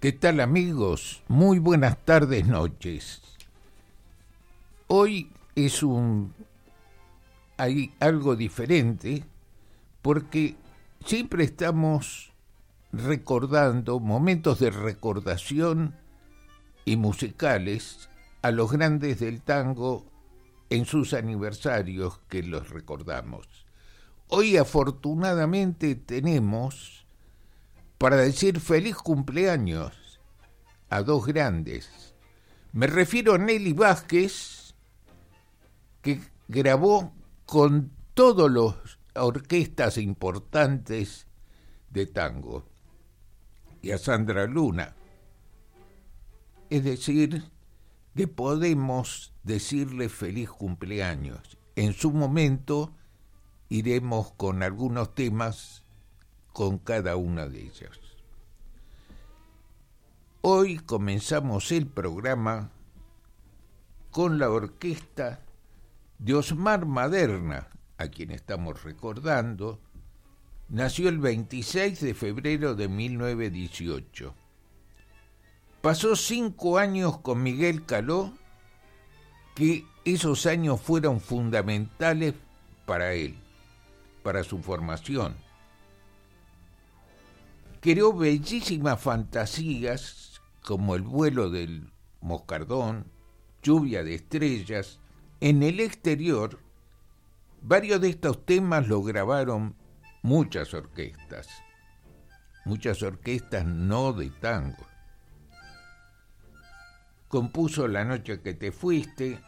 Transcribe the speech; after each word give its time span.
¿Qué 0.00 0.12
tal 0.12 0.38
amigos? 0.38 1.24
Muy 1.26 1.58
buenas 1.58 1.98
tardes, 2.04 2.46
noches. 2.46 3.20
Hoy 4.86 5.32
es 5.56 5.82
un 5.82 6.32
hay 7.56 7.92
algo 7.98 8.36
diferente 8.36 9.24
porque 10.00 10.54
siempre 11.04 11.42
estamos 11.42 12.30
recordando 12.92 13.98
momentos 13.98 14.60
de 14.60 14.70
recordación 14.70 15.96
y 16.84 16.96
musicales 16.96 18.08
a 18.42 18.52
los 18.52 18.70
grandes 18.70 19.18
del 19.18 19.42
tango 19.42 20.06
en 20.70 20.84
sus 20.84 21.12
aniversarios 21.12 22.20
que 22.28 22.44
los 22.44 22.70
recordamos. 22.70 23.48
Hoy 24.28 24.58
afortunadamente 24.58 25.96
tenemos 25.96 27.07
para 27.98 28.16
decir 28.16 28.60
feliz 28.60 28.96
cumpleaños 28.96 30.20
a 30.88 31.02
dos 31.02 31.26
grandes. 31.26 32.14
Me 32.72 32.86
refiero 32.86 33.34
a 33.34 33.38
Nelly 33.38 33.72
Vázquez, 33.72 34.74
que 36.00 36.20
grabó 36.46 37.12
con 37.44 37.90
todas 38.14 38.50
las 38.50 38.98
orquestas 39.14 39.98
importantes 39.98 41.26
de 41.90 42.06
tango, 42.06 42.64
y 43.82 43.90
a 43.90 43.98
Sandra 43.98 44.46
Luna. 44.46 44.94
Es 46.70 46.84
decir, 46.84 47.50
que 48.14 48.26
podemos 48.26 49.32
decirle 49.44 50.08
feliz 50.08 50.50
cumpleaños. 50.50 51.56
En 51.76 51.92
su 51.92 52.10
momento 52.10 52.92
iremos 53.68 54.32
con 54.32 54.64
algunos 54.64 55.14
temas 55.14 55.84
con 56.58 56.78
cada 56.78 57.14
una 57.14 57.46
de 57.46 57.60
ellas. 57.60 58.00
Hoy 60.40 60.78
comenzamos 60.78 61.70
el 61.70 61.86
programa 61.86 62.72
con 64.10 64.40
la 64.40 64.50
orquesta 64.50 65.38
de 66.18 66.34
Osmar 66.34 66.84
Maderna, 66.84 67.68
a 67.96 68.08
quien 68.08 68.32
estamos 68.32 68.82
recordando, 68.82 69.78
nació 70.68 71.08
el 71.08 71.20
26 71.20 72.00
de 72.00 72.14
febrero 72.14 72.74
de 72.74 72.88
1918. 72.88 74.34
Pasó 75.80 76.16
cinco 76.16 76.78
años 76.78 77.18
con 77.18 77.40
Miguel 77.40 77.86
Caló, 77.86 78.32
que 79.54 79.86
esos 80.04 80.44
años 80.46 80.80
fueron 80.80 81.20
fundamentales 81.20 82.34
para 82.84 83.12
él, 83.12 83.36
para 84.24 84.42
su 84.42 84.58
formación 84.58 85.36
creó 87.80 88.12
bellísimas 88.12 89.00
fantasías 89.00 90.40
como 90.62 90.94
el 90.94 91.02
vuelo 91.02 91.50
del 91.50 91.92
moscardón, 92.20 93.06
lluvia 93.62 94.04
de 94.04 94.14
estrellas. 94.14 95.00
En 95.40 95.62
el 95.62 95.80
exterior, 95.80 96.60
varios 97.62 98.00
de 98.00 98.10
estos 98.10 98.44
temas 98.44 98.88
lo 98.88 99.02
grabaron 99.02 99.76
muchas 100.22 100.74
orquestas, 100.74 101.48
muchas 102.64 103.02
orquestas 103.02 103.64
no 103.64 104.12
de 104.12 104.30
tango. 104.30 104.86
Compuso 107.28 107.86
La 107.88 108.04
noche 108.04 108.40
que 108.40 108.54
te 108.54 108.72
fuiste. 108.72 109.38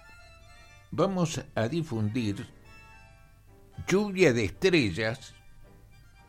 Vamos 0.90 1.42
a 1.54 1.68
difundir 1.68 2.46
Lluvia 3.86 4.32
de 4.32 4.44
estrellas 4.44 5.34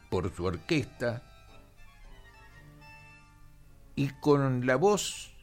por 0.09 0.33
su 0.33 0.45
orquesta 0.45 1.30
y 3.95 4.09
con 4.19 4.65
la 4.65 4.75
voz 4.75 5.33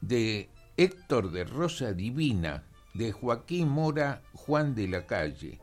de 0.00 0.50
Héctor 0.76 1.30
de 1.30 1.44
Rosa 1.44 1.92
Divina, 1.92 2.64
de 2.94 3.12
Joaquín 3.12 3.68
Mora 3.68 4.22
Juan 4.34 4.74
de 4.74 4.88
la 4.88 5.06
Calle, 5.06 5.60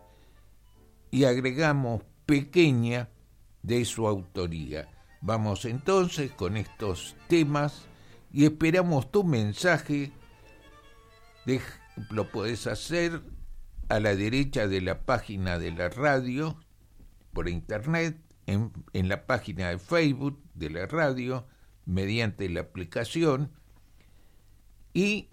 y 1.11 1.25
agregamos 1.25 2.03
pequeña 2.25 3.09
de 3.63 3.83
su 3.85 4.07
autoría. 4.07 4.89
Vamos 5.21 5.65
entonces 5.65 6.31
con 6.31 6.55
estos 6.55 7.15
temas 7.27 7.83
y 8.31 8.45
esperamos 8.45 9.11
tu 9.11 9.23
mensaje. 9.23 10.11
lo 12.11 12.29
puedes 12.29 12.67
hacer 12.67 13.21
a 13.89 13.99
la 13.99 14.15
derecha 14.15 14.67
de 14.67 14.81
la 14.81 15.01
página 15.01 15.57
de 15.57 15.71
la 15.71 15.89
radio 15.89 16.57
por 17.33 17.49
internet 17.49 18.28
en, 18.49 19.09
la 19.09 19.25
página 19.25 19.69
de 19.69 19.79
Facebook 19.79 20.41
de 20.55 20.69
la 20.69 20.87
radio, 20.87 21.45
mediante 21.85 22.49
la 22.49 22.61
aplicación, 22.61 23.51
y 24.93 25.29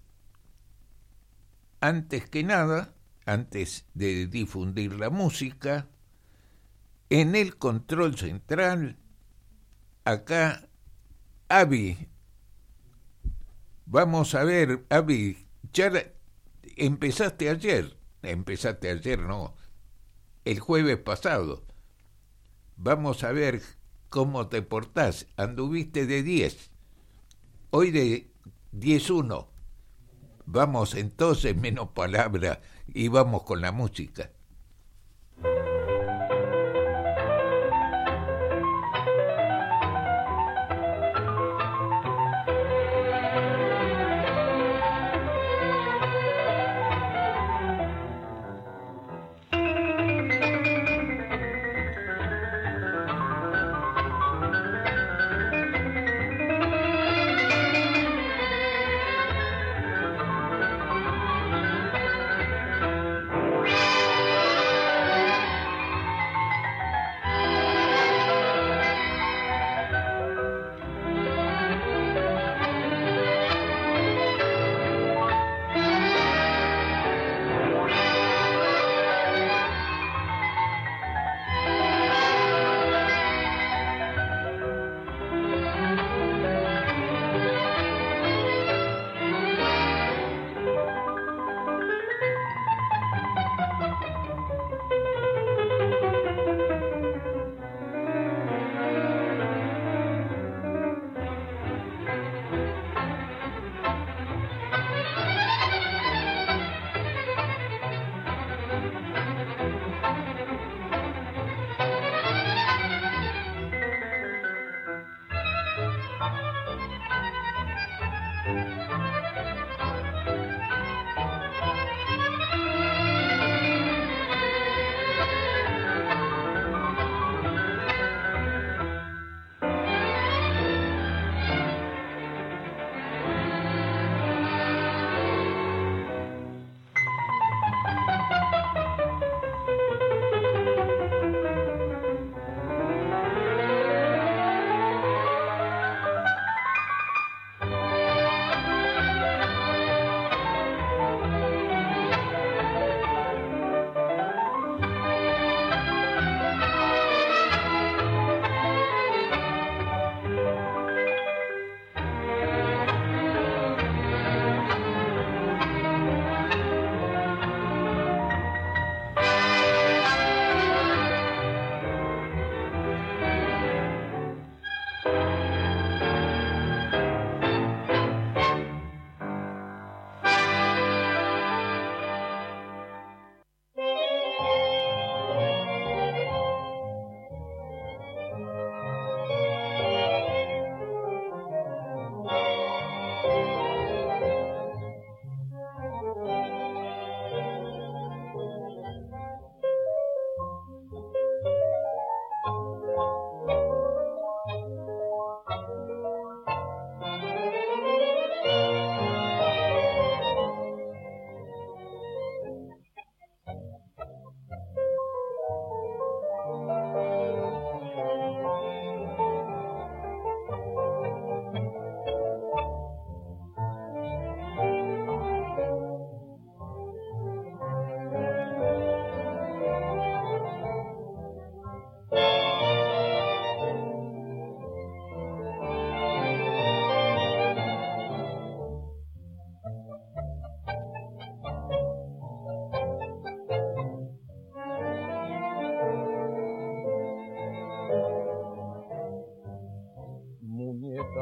antes 1.81 2.29
que 2.29 2.43
nada, 2.43 2.93
antes 3.25 3.85
de 3.93 4.27
difundir 4.27 4.93
la 4.93 5.09
música, 5.09 5.87
en 7.09 7.35
el 7.35 7.57
control 7.57 8.17
central, 8.17 8.97
acá, 10.05 10.67
Avi, 11.49 12.09
vamos 13.85 14.35
a 14.35 14.43
ver, 14.43 14.85
Avi, 14.89 15.47
ya 15.73 15.91
empezaste 16.75 17.49
ayer, 17.49 17.97
empezaste 18.21 18.89
ayer, 18.89 19.19
no, 19.19 19.55
el 20.45 20.59
jueves 20.59 20.97
pasado. 20.97 21.66
Vamos 22.79 23.23
a 23.23 23.31
ver 23.31 23.63
cómo 24.09 24.47
te 24.49 24.61
portás. 24.61 25.25
Anduviste 25.35 26.05
de 26.05 26.21
10. 26.21 26.69
Hoy 27.71 27.89
de 27.89 28.31
10-1. 28.71 29.47
Vamos 30.45 30.93
entonces, 30.93 31.57
menos 31.57 31.89
palabra, 31.89 32.61
y 32.87 33.07
vamos 33.07 33.43
con 33.43 33.61
la 33.61 33.71
música. 33.71 34.31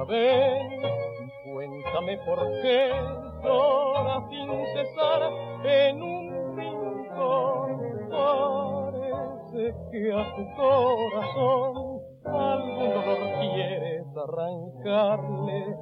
Ven, 0.08 0.82
cuéntame 1.44 2.18
por 2.26 2.40
qué 2.62 2.92
llora 3.44 4.28
sin 4.30 4.50
cesar 4.74 5.22
en 5.64 6.02
un 6.02 6.58
rincón. 6.58 7.70
Parece 8.10 9.76
que 9.92 10.14
a 10.14 10.36
tu 10.36 10.44
corazón 10.56 12.02
algún 12.26 12.90
dolor 12.90 13.20
quieres 13.40 14.06
arrancarle. 14.18 15.76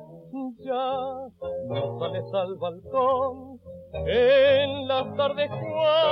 Ya 0.59 1.29
no 1.67 1.99
sales 1.99 2.33
al 2.33 2.55
balcón 2.55 3.59
en 3.93 4.87
las 4.87 5.15
tardes 5.15 5.49
cuando 5.49 6.02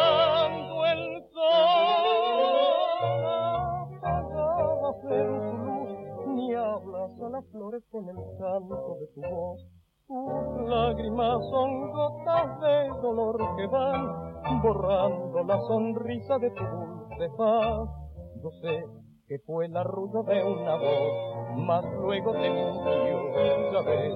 lágrimas 11.12 11.50
son 11.50 11.92
gotas 11.92 12.62
de 12.62 13.02
dolor 13.02 13.38
que 13.58 13.68
van 13.68 14.62
borrando 14.62 15.44
la 15.44 15.60
sonrisa 15.62 16.38
de 16.40 16.50
tu 16.52 16.64
dulce 16.64 17.30
paz. 17.38 17.90
Yo 18.44 18.52
sé 18.62 18.86
que 19.28 19.40
fue 19.40 19.66
el 19.66 19.78
arrullo 19.78 20.24
de 20.24 20.44
una 20.44 20.76
voz, 20.76 21.58
mas 21.58 21.86
luego 22.02 22.32
te 22.34 22.50
mintió, 22.50 23.72
ya 23.72 23.82
ves, 23.82 24.16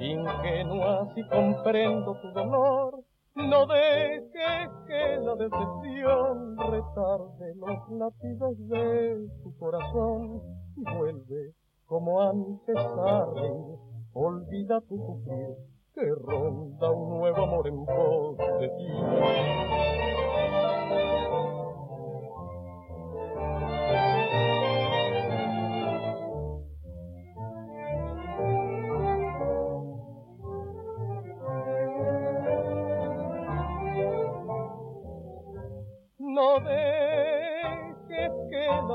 ingenua 0.00 1.08
si 1.14 1.22
comprendo 1.28 2.16
tu 2.20 2.32
dolor. 2.32 3.00
No 3.34 3.66
dejes 3.66 4.70
que 4.86 5.16
la 5.20 5.34
decepción 5.34 6.56
retarde 6.56 7.54
los 7.56 7.88
latidos 7.90 8.68
de 8.68 9.28
tu 9.42 9.56
corazón 9.58 10.40
y 10.76 10.96
vuelve 10.96 11.52
como 11.84 12.20
antes 12.22 12.76
a 12.76 13.26
Olvida 14.14 14.80
tu 14.88 14.96
sufrir 14.96 15.75
que 15.96 16.04
ronda 16.14 16.90
un 16.90 17.20
nuevo 17.20 17.42
amor 17.42 17.66
en 17.66 17.86
pos 17.86 18.36
de 18.60 18.68
ti. 18.68 18.86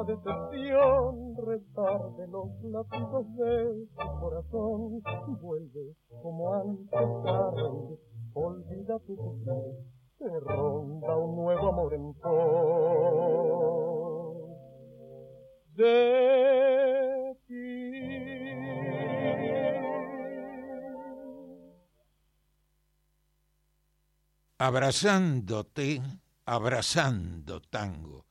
La 0.01 0.07
decepción 0.07 1.35
retarde 1.37 2.27
los 2.27 2.49
latidos 2.63 3.35
de 3.35 3.87
tu 3.95 4.19
corazón. 4.19 5.01
Vuelve 5.41 5.95
como 6.21 6.53
antes 6.53 7.23
tarde, 7.23 7.99
olvida 8.33 8.99
tu 8.99 9.15
sufrir, 9.15 9.75
te 10.17 10.39
ronda 10.39 11.17
un 11.17 11.35
nuevo 11.35 11.69
amor 11.69 11.93
en 11.93 12.13
pos 12.15 12.31
de 15.75 17.35
ti. 17.47 17.91
Abrazándote 24.57 26.01
abrazando 26.45 27.61
tango. 27.61 28.30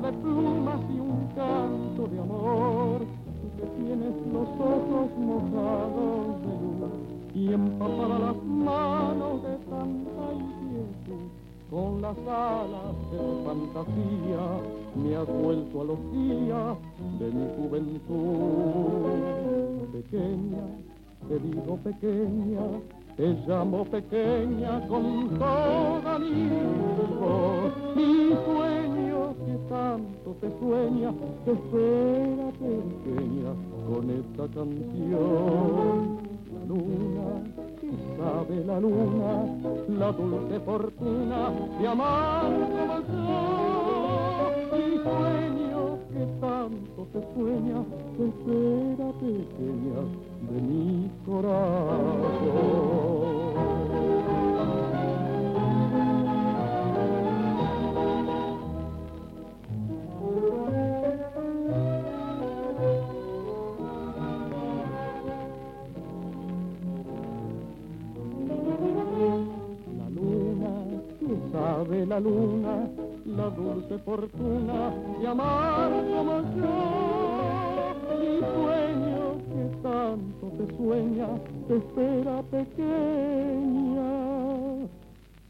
De 0.00 0.12
plumas 0.12 0.80
y 0.90 0.98
un 0.98 1.28
canto 1.36 2.08
de 2.08 2.18
amor, 2.18 3.00
que 3.56 3.64
tienes 3.80 4.14
los 4.32 4.48
ojos 4.58 5.08
mojados 5.16 6.42
de 6.42 6.48
luz 6.62 6.74
y 7.32 7.52
empapadas 7.52 8.20
las 8.20 8.42
manos 8.44 9.42
de 9.42 9.56
tanta 9.70 10.32
inquietud. 10.34 11.28
Con 11.70 12.02
las 12.02 12.18
alas 12.26 12.94
de 13.12 13.18
tu 13.18 13.44
fantasía 13.44 14.44
me 14.96 15.16
has 15.16 15.28
vuelto 15.28 15.80
a 15.80 15.84
los 15.84 15.98
días 16.12 16.76
de 17.20 17.26
mi 17.30 17.46
juventud. 17.56 19.04
Pequeña, 19.92 20.64
te 21.28 21.38
digo 21.38 21.76
pequeña, 21.84 22.62
te 23.16 23.26
llamo 23.46 23.84
pequeña 23.84 24.88
con 24.88 25.38
toda 25.38 26.18
mi 26.18 26.48
voz. 27.20 27.72
Mi 27.94 28.34
sueño 28.44 28.93
que 29.46 29.54
tanto 29.68 30.36
te 30.40 30.48
sueña, 30.58 31.12
te 31.44 31.52
espera 31.52 32.50
pequeña 32.52 33.52
con 33.86 34.10
esta 34.10 34.44
canción. 34.54 36.18
La 36.54 36.62
luna, 36.66 37.28
que 37.80 37.90
sabe 38.16 38.56
la 38.64 38.78
luna, 38.80 39.32
la 39.98 40.12
dulce 40.12 40.60
fortuna 40.60 41.50
de 41.78 41.88
amar 41.88 42.50
como. 43.06 43.74
Mi 44.72 44.96
sueño 44.98 45.98
que 46.10 46.22
tanto 46.40 47.00
te 47.12 47.20
sueña, 47.34 47.78
te 48.16 48.22
espera 48.28 49.06
pequeña 49.20 50.00
de 50.50 50.56
mi 50.62 51.10
corazón. 51.26 52.64
Sabe 71.84 72.06
la 72.06 72.20
luna, 72.20 72.88
la 73.26 73.48
dulce 73.50 73.98
fortuna 73.98 74.92
de 75.20 75.26
amar 75.26 75.90
como 75.90 76.40
yo, 76.56 76.74
mi 78.20 78.38
sueño 78.54 79.22
que 79.48 79.62
tanto 79.82 80.44
te 80.56 80.76
sueña, 80.76 81.28
te 81.68 81.76
espera 81.76 82.42
pequeña 82.50 84.10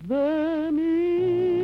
de 0.08 0.72
mí. 0.72 1.63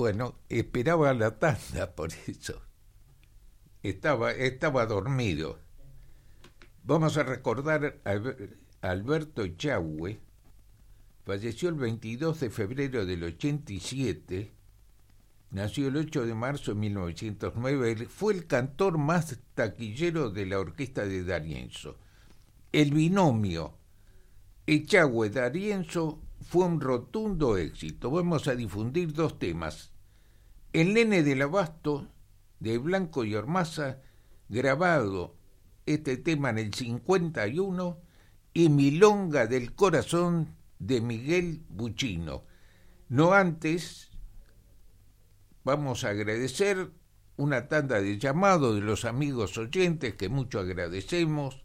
Bueno, 0.00 0.34
esperaba 0.48 1.12
la 1.12 1.38
tanda 1.38 1.92
por 1.94 2.08
eso. 2.26 2.62
Estaba, 3.82 4.32
estaba 4.32 4.86
dormido. 4.86 5.58
Vamos 6.84 7.18
a 7.18 7.22
recordar 7.22 8.00
a 8.06 8.88
Alberto 8.88 9.46
Chahue, 9.46 10.18
falleció 11.26 11.68
el 11.68 11.74
22 11.74 12.40
de 12.40 12.48
febrero 12.48 13.04
del 13.04 13.24
87, 13.24 14.54
nació 15.50 15.88
el 15.88 15.96
8 15.98 16.24
de 16.24 16.34
marzo 16.34 16.72
de 16.72 16.80
1909, 16.80 18.06
fue 18.06 18.32
el 18.32 18.46
cantor 18.46 18.96
más 18.96 19.38
taquillero 19.54 20.30
de 20.30 20.46
la 20.46 20.60
orquesta 20.60 21.04
de 21.04 21.24
Darienzo. 21.24 21.98
El 22.72 22.92
binomio 22.92 23.74
Echagüe-Darienzo 24.66 26.20
fue 26.40 26.64
un 26.64 26.80
rotundo 26.80 27.58
éxito. 27.58 28.10
Vamos 28.10 28.48
a 28.48 28.54
difundir 28.54 29.12
dos 29.12 29.38
temas. 29.38 29.89
El 30.72 30.94
nene 30.94 31.24
del 31.24 31.42
abasto 31.42 32.06
de 32.60 32.78
Blanco 32.78 33.24
y 33.24 33.34
Ormaza, 33.34 33.98
grabado 34.48 35.34
este 35.84 36.16
tema 36.16 36.50
en 36.50 36.58
el 36.58 36.74
51, 36.74 37.98
y 38.52 38.68
Milonga 38.68 39.46
del 39.46 39.74
Corazón 39.74 40.54
de 40.78 41.00
Miguel 41.00 41.62
Buchino. 41.68 42.44
No 43.08 43.32
antes, 43.32 44.10
vamos 45.64 46.04
a 46.04 46.10
agradecer 46.10 46.90
una 47.36 47.66
tanda 47.68 48.00
de 48.00 48.18
llamados 48.18 48.76
de 48.76 48.82
los 48.82 49.04
amigos 49.04 49.58
oyentes 49.58 50.14
que 50.14 50.28
mucho 50.28 50.60
agradecemos 50.60 51.62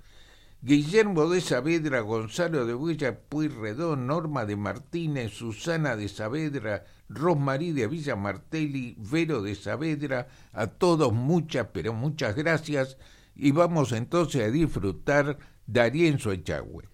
Guillermo 0.62 1.30
de 1.30 1.42
Saavedra, 1.42 2.00
Gonzalo 2.00 2.66
de 2.66 2.74
Huella 2.74 3.20
Puyredón, 3.20 4.08
Norma 4.08 4.46
de 4.46 4.56
Martínez, 4.56 5.34
Susana 5.34 5.96
de 5.96 6.08
Saavedra, 6.10 6.86
Rosmarí 7.10 7.72
de 7.72 7.88
Villa 7.88 8.16
Martelli, 8.16 8.96
Vero 8.98 9.42
de 9.42 9.56
Saavedra, 9.56 10.28
a 10.54 10.68
todos 10.68 11.14
muchas, 11.14 11.68
pero 11.74 11.94
muchas 11.94 12.36
gracias 12.36 12.98
y 13.36 13.52
vamos 13.52 13.92
entonces 13.92 14.44
a 14.44 14.52
disfrutar 14.52 15.38
Darienzo 15.68 16.32
Echagüe. 16.32 16.88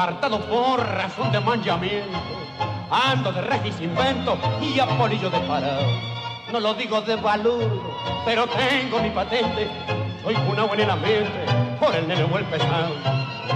Apartado 0.00 0.40
por 0.46 0.80
razón 0.80 1.30
de 1.30 1.40
manchamiento. 1.40 2.18
Ando 2.90 3.32
de 3.32 3.42
regis 3.42 3.78
invento 3.82 4.38
y 4.62 4.80
a 4.80 4.86
polillo 4.86 5.28
de 5.28 5.38
parado. 5.40 5.86
No 6.50 6.58
lo 6.58 6.72
digo 6.72 7.02
de 7.02 7.16
valor, 7.16 7.82
pero 8.24 8.46
tengo 8.46 8.98
mi 9.00 9.10
patente. 9.10 9.68
Soy 10.22 10.34
una 10.50 10.64
buena 10.64 10.84
en 10.84 10.88
la 10.88 10.96
mente 10.96 11.44
por 11.78 11.94
el 11.94 12.08
nene 12.08 12.22
el 12.22 12.44
pesado. 12.46 12.94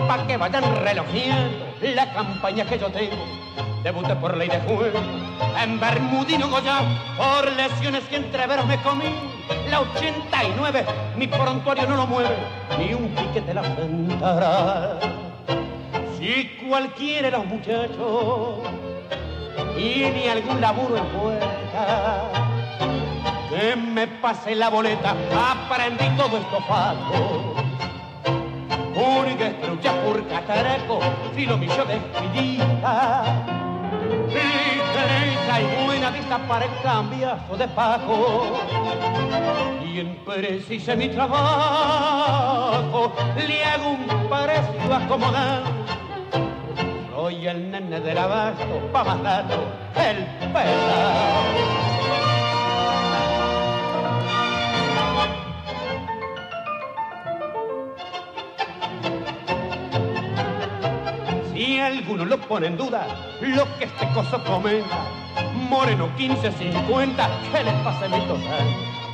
Pa' 0.06 0.26
que 0.26 0.36
vayan 0.36 0.64
relojiendo 0.84 1.64
la 1.80 2.12
campaña 2.12 2.66
que 2.66 2.78
yo 2.78 2.90
tengo. 2.90 3.24
Debuté 3.82 4.14
por 4.16 4.36
ley 4.36 4.48
de 4.48 4.60
juego 4.60 4.98
en 5.62 5.80
Bermudino 5.80 6.50
Goya 6.50 6.80
por 7.16 7.50
lesiones 7.52 8.04
que 8.04 8.16
entreveros 8.16 8.66
me 8.66 8.76
comí. 8.82 9.06
La 9.70 9.80
89, 9.80 10.84
mi 11.16 11.26
prontuario 11.26 11.86
no 11.86 11.96
lo 11.96 12.06
mueve, 12.06 12.36
ni 12.78 12.92
un 12.92 13.08
piquete 13.14 13.54
la 13.54 13.62
sentará 13.62 15.13
y 16.24 16.44
cualquiera 16.66 17.30
de 17.30 17.36
los 17.36 17.44
muchachos 17.44 18.60
y 19.76 20.10
ni 20.10 20.26
algún 20.26 20.58
laburo 20.58 20.96
en 20.96 21.04
puerta 21.08 22.30
que 23.50 23.76
me 23.76 24.06
pase 24.06 24.54
la 24.54 24.70
boleta 24.70 25.14
aprendí 25.30 26.08
todo 26.16 26.38
esto 26.38 26.60
fato 26.66 27.54
única 28.94 29.48
estrucha 29.48 29.92
por 30.02 30.26
cataraco 30.28 31.00
filo 31.34 31.58
millo 31.58 31.84
de 31.84 31.96
espinita 31.96 33.44
y 34.30 34.74
y 35.54 35.84
buena 35.84 36.10
vista 36.10 36.36
para 36.48 36.64
el 36.64 36.72
cambiazo 36.82 37.56
de 37.56 37.68
paco. 37.68 38.58
Quien 39.84 40.16
precise 40.24 40.96
mi 40.96 41.08
trabajo 41.08 43.12
le 43.36 43.64
hago 43.64 43.90
un 43.90 44.28
parecido 44.28 44.96
acomodado 44.96 45.83
soy 47.24 47.46
el 47.46 47.70
nene 47.70 48.00
del 48.00 48.18
abasto, 48.18 48.90
pa' 48.92 49.02
mandarlo 49.02 49.62
el 49.96 50.26
pesado. 50.52 51.54
Si 61.50 61.80
alguno 61.80 62.26
lo 62.26 62.38
pone 62.40 62.66
en 62.66 62.76
duda, 62.76 63.06
lo 63.40 63.78
que 63.78 63.86
este 63.86 64.06
coso 64.12 64.44
comenta, 64.44 64.98
Moreno 65.70 66.08
1550, 66.18 67.28
que 67.50 67.64
le 67.64 67.72
pase 67.82 68.06
mi 68.10 68.20
total 68.26 68.66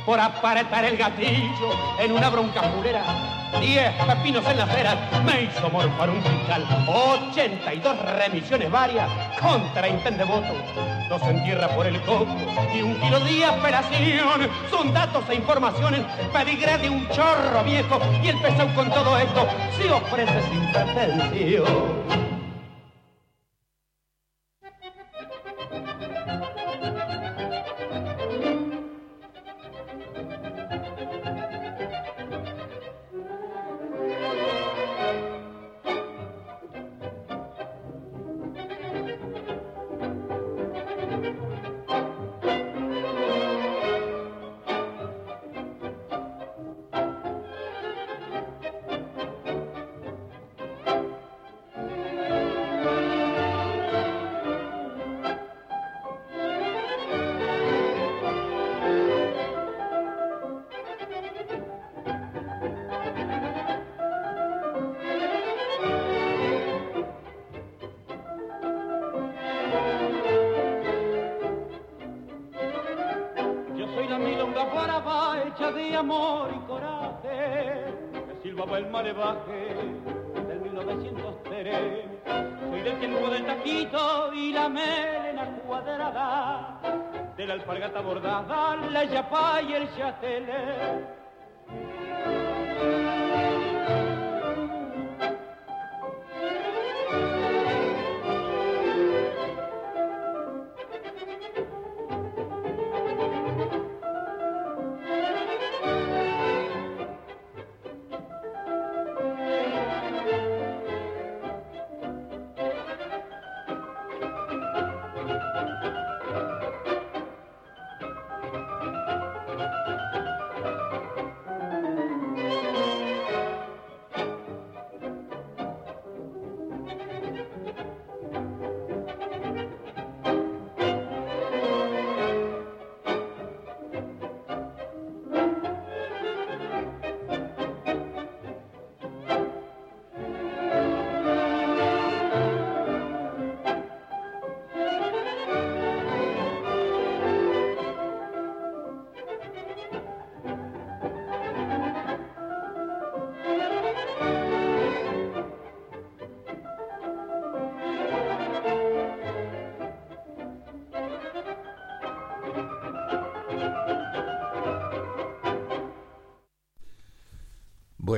por 0.05 0.19
apretar 0.19 0.83
el 0.83 0.97
gatillo 0.97 1.69
en 1.97 2.11
una 2.11 2.29
bronca 2.29 2.61
fulera 2.61 3.40
10 3.59 3.93
pepinos 4.07 4.45
en 4.47 4.57
las 4.57 4.73
veras, 4.73 4.97
me 5.23 5.43
hizo 5.43 5.69
morfar 5.69 6.09
un 6.09 6.23
fiscal, 6.23 6.65
82 6.87 7.99
remisiones 8.17 8.71
varias 8.71 9.09
contra 9.39 9.87
intende 9.87 10.23
voto, 10.23 10.53
dos 11.09 11.21
en 11.23 11.43
tierra 11.43 11.67
por 11.69 11.85
el 11.85 12.01
coco 12.01 12.35
y 12.73 12.81
un 12.81 12.95
kilo 12.99 13.19
de 13.19 13.45
operación. 13.47 14.49
Son 14.69 14.93
datos 14.93 15.23
e 15.29 15.35
informaciones, 15.35 16.01
pedigré 16.33 16.77
de 16.77 16.89
un 16.89 17.07
chorro 17.09 17.63
viejo 17.63 17.99
y 18.23 18.27
el 18.29 18.39
pesado 18.39 18.73
con 18.73 18.89
todo 18.89 19.17
esto 19.17 19.47
se 19.77 19.91
ofrece 19.91 20.41
sin 20.49 20.71
pretensión. 20.71 22.30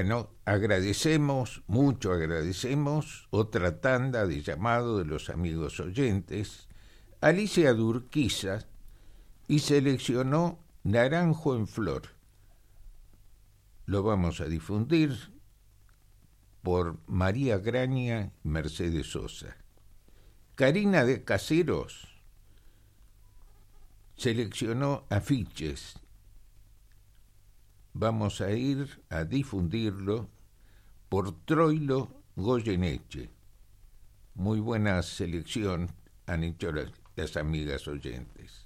Bueno, 0.04 0.32
agradecemos, 0.44 1.63
mucho 1.66 2.12
agradecemos, 2.12 3.30
otra 3.30 3.80
tanda 3.80 4.28
de 4.28 4.42
llamado 4.42 4.98
de 4.98 5.06
los 5.06 5.30
amigos 5.30 5.80
oyentes, 5.80 6.68
Alicia 7.22 7.74
Durquiza, 7.74 8.68
y 9.48 9.60
seleccionó 9.60 10.60
Naranjo 10.84 11.56
en 11.56 11.68
Flor. 11.68 12.10
Lo 13.86 14.04
vamos 14.04 14.42
a 14.42 14.48
difundir 14.48 15.32
por 16.63 17.00
María 17.08 17.58
Graña 17.60 18.34
Mercedes 18.44 19.10
Sosa. 19.10 19.56
Karina 20.56 21.06
de 21.06 21.24
Caseros 21.24 22.10
seleccionó 24.18 25.06
afiches 25.10 25.96
vamos 27.93 28.41
a 28.41 28.51
ir 28.51 29.03
a 29.10 29.23
difundirlo 29.23 30.29
por 31.10 31.45
Troilo 31.45 32.10
Goyeneche. 32.36 33.29
Muy 34.36 34.60
buena 34.60 35.01
selección 35.03 35.89
han 36.25 36.43
hecho 36.43 36.71
las, 36.71 37.38
amigas 37.38 37.88
oyentes. 37.88 38.65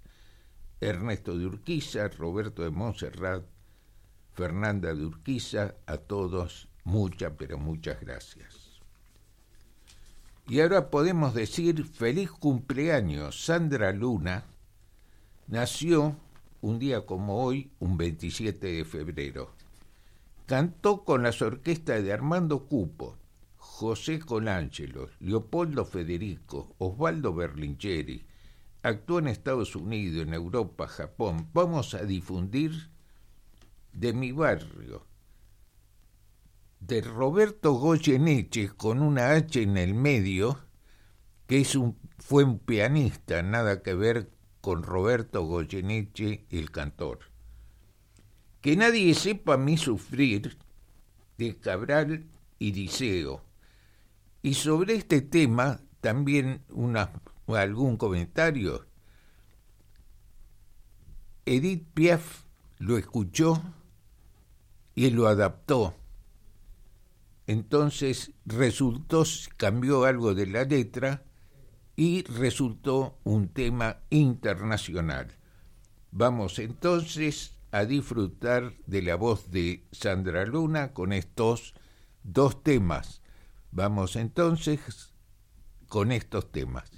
Ernesto 0.79 1.37
de 1.37 1.45
Urquiza, 1.45 2.07
Roberto 2.07 2.63
de 2.63 2.69
Montserrat, 2.69 3.43
Fernanda 4.33 4.93
de 4.93 5.05
Urquiza, 5.05 5.75
a 5.85 5.97
todos 5.97 6.69
muchas, 6.83 7.33
pero 7.37 7.57
muchas 7.57 7.99
gracias. 7.99 8.81
Y 10.47 10.61
ahora 10.61 10.89
podemos 10.89 11.33
decir 11.33 11.83
feliz 11.83 12.31
cumpleaños. 12.31 13.43
Sandra 13.43 13.91
Luna 13.91 14.45
nació 15.47 16.15
un 16.61 16.79
día 16.79 17.05
como 17.05 17.43
hoy, 17.43 17.71
un 17.79 17.97
27 17.97 18.67
de 18.67 18.85
febrero. 18.85 19.51
Cantó 20.45 21.03
con 21.03 21.23
las 21.23 21.41
orquestas 21.41 22.03
de 22.03 22.13
Armando 22.13 22.65
Cupo, 22.67 23.17
José 23.55 24.19
Colangelo, 24.19 25.09
Leopoldo 25.19 25.85
Federico, 25.85 26.73
Osvaldo 26.77 27.33
Berlingeri. 27.33 28.25
Actuó 28.81 29.19
en 29.19 29.27
Estados 29.27 29.75
Unidos, 29.75 30.25
en 30.25 30.33
Europa, 30.33 30.87
Japón. 30.87 31.49
Vamos 31.53 31.93
a 31.93 32.03
difundir 32.03 32.89
de 33.93 34.13
mi 34.13 34.31
barrio, 34.31 35.05
de 36.79 37.01
Roberto 37.01 37.73
Goyeneche 37.73 38.69
con 38.69 39.01
una 39.01 39.31
H 39.31 39.61
en 39.61 39.77
el 39.77 39.93
medio, 39.93 40.59
que 41.47 41.61
es 41.61 41.75
un, 41.75 41.97
fue 42.19 42.43
un 42.43 42.59
pianista, 42.59 43.41
nada 43.41 43.81
que 43.81 43.93
ver 43.93 44.29
con 44.61 44.83
Roberto 44.83 45.43
Goyeneche, 45.43 46.45
el 46.49 46.71
cantor. 46.71 47.19
Que 48.61 48.75
nadie 48.75 49.13
sepa 49.13 49.57
mi 49.57 49.77
sufrir 49.77 50.57
de 51.37 51.57
Cabral 51.57 52.25
y 52.59 52.71
Diceo. 52.71 53.43
Y 54.41 54.55
sobre 54.55 54.95
este 54.95 55.21
tema 55.21 55.81
también 56.01 56.63
una, 56.69 57.11
algún 57.47 57.97
comentario. 57.97 58.85
Edith 61.45 61.85
Piaf 61.93 62.43
lo 62.79 62.97
escuchó 62.97 63.61
y 64.95 65.09
lo 65.11 65.27
adaptó. 65.27 65.95
Entonces 67.45 68.31
resultó, 68.45 69.23
cambió 69.55 70.03
algo 70.03 70.35
de 70.35 70.47
la 70.47 70.65
letra 70.65 71.23
y 71.97 72.23
resultó 72.23 73.17
un 73.23 73.49
tema 73.49 73.97
internacional. 74.11 75.33
Vamos 76.11 76.59
entonces 76.59 77.57
a 77.71 77.85
disfrutar 77.85 78.73
de 78.85 79.01
la 79.01 79.15
voz 79.15 79.51
de 79.51 79.83
Sandra 79.91 80.45
Luna 80.45 80.93
con 80.93 81.11
estos 81.11 81.73
dos 82.23 82.63
temas. 82.63 83.21
Vamos 83.71 84.15
entonces 84.15 85.11
con 85.87 86.11
estos 86.11 86.51
temas. 86.51 86.89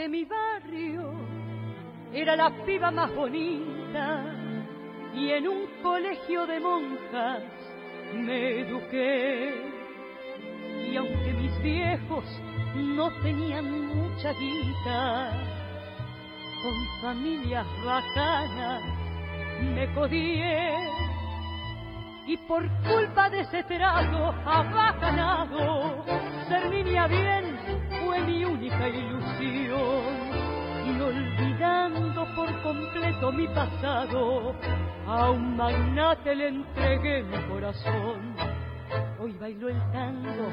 De 0.00 0.08
mi 0.08 0.24
barrio 0.24 1.12
era 2.10 2.34
la 2.34 2.48
piba 2.64 2.90
más 2.90 3.14
bonita 3.14 4.34
y 5.14 5.30
en 5.30 5.46
un 5.46 5.66
colegio 5.82 6.46
de 6.46 6.58
monjas 6.58 7.42
me 8.14 8.60
eduqué. 8.60 9.52
Y 10.90 10.96
aunque 10.96 11.32
mis 11.34 11.62
viejos 11.62 12.24
no 12.76 13.10
tenían 13.20 13.66
mucha 13.94 14.32
guita, 14.32 15.32
con 16.62 17.02
familias 17.02 17.66
bacanas 17.84 18.82
me 19.74 19.92
codié. 19.92 21.09
Y 22.30 22.36
por 22.36 22.62
culpa 22.84 23.28
de 23.28 23.40
ese 23.40 23.64
trago 23.64 24.32
abacanado, 24.46 26.04
ser 26.46 26.70
bien 26.70 27.58
fue 28.04 28.20
mi 28.20 28.44
única 28.44 28.88
ilusión. 28.88 30.30
Y 30.86 31.00
olvidando 31.00 32.24
por 32.36 32.62
completo 32.62 33.32
mi 33.32 33.48
pasado, 33.48 34.54
a 35.08 35.30
un 35.30 35.56
magnate 35.56 36.36
le 36.36 36.48
entregué 36.50 37.24
mi 37.24 37.36
corazón. 37.48 38.36
Hoy 39.18 39.32
bailo 39.32 39.68
el 39.68 39.90
tango, 39.90 40.52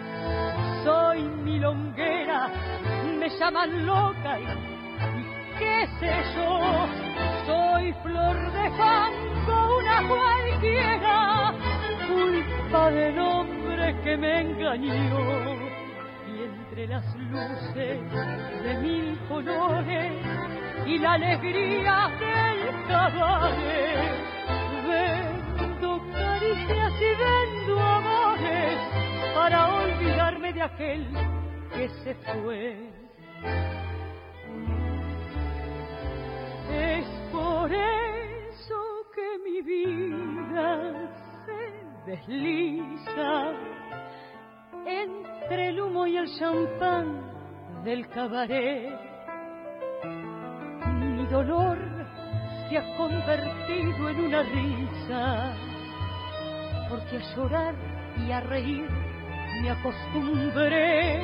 soy 0.84 1.22
milonguera, 1.22 2.50
me 3.20 3.30
llaman 3.38 3.86
loca 3.86 4.40
y, 4.40 4.44
y 4.44 5.60
qué 5.60 5.88
sé 6.00 6.12
yo, 6.36 6.60
soy 7.46 7.94
flor 8.04 8.52
de 8.52 8.70
fango, 8.72 9.78
una 9.78 10.08
cualquiera, 10.08 11.54
culpa 12.08 12.92
del 12.92 13.20
hombre 13.20 13.96
que 14.04 14.18
me 14.18 14.42
engañó 14.42 15.56
y 16.28 16.44
entre 16.44 16.88
las 16.88 17.16
luces 17.16 18.00
de 18.64 18.78
mil 18.82 19.18
colores 19.28 20.14
y 20.86 20.98
la 21.00 21.14
alegría 21.14 22.10
del 22.20 22.88
cabaret. 22.88 24.28
Vendo 24.88 26.02
caricias 26.14 26.94
y 27.02 27.12
vendo 27.24 27.80
amores 27.80 28.78
para 29.36 29.76
olvidarme 29.76 30.54
de 30.54 30.62
aquel 30.62 31.08
que 31.74 31.90
se 32.04 32.16
fue. 32.16 32.98
Es 36.72 37.06
por 37.32 37.72
eso 37.72 38.80
que 39.14 39.40
mi 39.44 39.62
vida 39.62 41.27
desliza 42.08 43.52
entre 44.86 45.70
el 45.70 45.82
humo 45.82 46.08
y 46.08 46.16
el 46.16 46.28
champán 46.40 47.84
del 47.84 48.08
cabaret. 48.08 48.98
Mi 51.16 51.26
dolor 51.28 51.78
se 52.70 52.78
ha 52.78 52.96
convertido 52.96 54.10
en 54.10 54.20
una 54.26 54.42
risa, 54.44 55.54
porque 56.90 57.18
a 57.18 57.36
llorar 57.36 57.76
y 58.26 58.32
a 58.32 58.40
reír 58.40 58.90
me 59.62 59.72
acostumbré. 59.72 61.22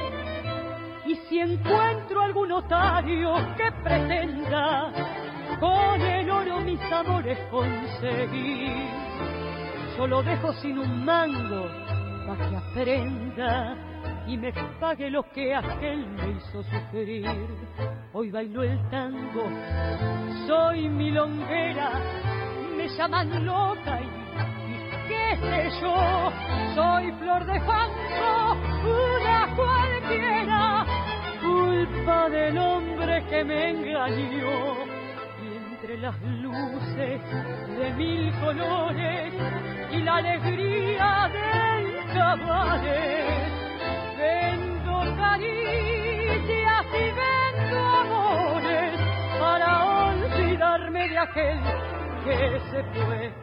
Y 1.05 1.15
si 1.27 1.39
encuentro 1.39 2.21
algún 2.21 2.51
otario 2.51 3.35
que 3.55 3.71
pretenda 3.83 4.91
con 5.61 6.01
el 6.01 6.29
oro 6.29 6.59
mis 6.59 6.81
amores 6.91 7.39
conseguir, 7.49 9.42
yo 9.97 10.07
lo 10.07 10.23
dejo 10.23 10.53
sin 10.53 10.79
un 10.79 11.05
mango 11.05 11.69
para 12.27 12.49
que 12.49 12.55
aprenda 12.55 13.75
y 14.27 14.37
me 14.37 14.53
pague 14.79 15.09
lo 15.09 15.23
que 15.31 15.53
aquel 15.53 16.07
me 16.07 16.31
hizo 16.31 16.63
sufrir. 16.63 17.27
Hoy 18.13 18.31
bailo 18.31 18.63
el 18.63 18.89
tango, 18.89 19.49
soy 20.47 20.89
milonguera, 20.89 21.91
me 22.77 22.87
llaman 22.87 23.45
loca 23.45 23.99
y, 24.01 25.07
qué 25.07 25.37
sé 25.37 25.81
yo, 25.81 26.31
soy 26.75 27.11
flor 27.13 27.45
de 27.45 27.59
fango, 27.61 28.57
una 28.83 29.55
cualquiera, 29.55 30.85
culpa 31.41 32.29
del 32.29 32.57
hombre 32.57 33.25
que 33.29 33.43
me 33.43 33.69
engañó. 33.71 34.92
Las 36.03 36.21
luces 36.21 37.21
de 37.79 37.93
mil 37.93 38.29
colores 38.41 39.33
y 39.89 39.99
la 39.99 40.17
alegría 40.17 41.31
del 41.31 42.13
cabaret. 42.13 43.53
Vendo 44.17 45.15
caricias 45.15 46.85
y 46.91 47.07
vendo 47.21 47.79
amores 47.79 48.99
para 49.39 49.85
olvidarme 50.09 51.07
de 51.07 51.17
aquel 51.17 51.59
que 52.25 52.59
se 52.69 52.83
fue. 52.83 53.42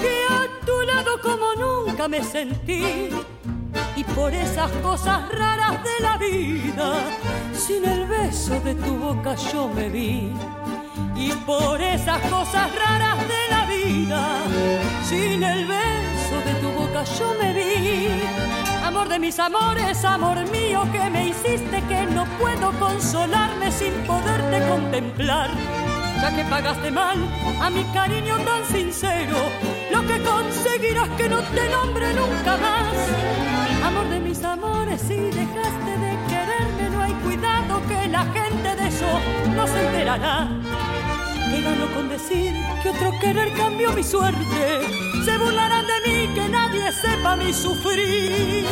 que 0.00 0.24
a 0.30 0.66
tu 0.66 0.80
lado 0.82 1.20
como 1.22 1.54
nunca 1.54 2.08
me 2.08 2.22
sentí 2.22 3.10
y 3.96 4.04
por 4.04 4.32
esas 4.32 4.70
cosas 4.82 5.28
raras 5.32 5.82
de 5.82 6.02
la 6.02 6.16
vida, 6.16 7.00
sin 7.52 7.84
el 7.84 8.06
beso 8.06 8.60
de 8.60 8.74
tu 8.76 8.96
boca 8.96 9.34
yo 9.52 9.68
me 9.68 9.88
vi. 9.88 10.32
Y 11.16 11.32
por 11.44 11.80
esas 11.80 12.20
cosas 12.30 12.68
raras 12.76 13.18
de 13.26 13.42
la 13.50 13.66
vida, 13.66 14.20
sin 15.02 15.42
el 15.42 15.66
beso 15.66 16.36
de 16.46 16.54
tu 16.60 16.68
boca 16.78 17.02
yo 17.18 17.34
me 17.40 17.52
vi. 17.52 18.08
Amor 18.84 19.08
de 19.08 19.18
mis 19.18 19.38
amores, 19.40 20.04
amor 20.04 20.38
mío 20.50 20.86
que 20.92 21.10
me 21.10 21.28
hiciste 21.28 21.82
que 21.88 22.06
no 22.06 22.24
puedo 22.38 22.70
consolarme 22.78 23.72
sin 23.72 23.92
poderte 24.06 24.68
contemplar. 24.68 25.50
Ya 26.22 26.34
que 26.34 26.44
pagaste 26.44 26.90
mal 26.90 27.18
a 27.60 27.70
mi 27.70 27.84
cariño 27.92 28.36
tan 28.38 28.64
sincero, 28.64 29.36
que 30.08 30.22
conseguirás 30.22 31.08
que 31.18 31.28
no 31.28 31.40
te 31.42 31.68
nombre 31.68 32.06
nunca 32.14 32.56
más. 32.56 32.94
Amor 33.84 34.08
de 34.08 34.20
mis 34.20 34.42
amores, 34.42 35.00
si 35.00 35.16
dejaste 35.16 35.92
de 36.04 36.12
quererme, 36.30 36.84
no 36.90 37.02
hay 37.02 37.12
cuidado 37.24 37.82
que 37.86 38.08
la 38.08 38.24
gente 38.24 38.68
de 38.78 38.88
eso 38.88 39.10
no 39.54 39.66
se 39.66 39.86
enterará. 39.86 40.48
Que 41.50 41.62
gano 41.62 41.86
con 41.94 42.08
decir 42.08 42.52
que 42.82 42.88
otro 42.90 43.12
querer 43.20 43.52
cambió 43.52 43.92
mi 43.92 44.02
suerte. 44.02 44.62
Se 45.24 45.38
burlarán 45.38 45.86
de 45.86 45.98
mí, 46.06 46.34
que 46.34 46.48
nadie 46.48 46.90
sepa 46.92 47.36
mi 47.36 47.52
sufrir. 47.52 48.66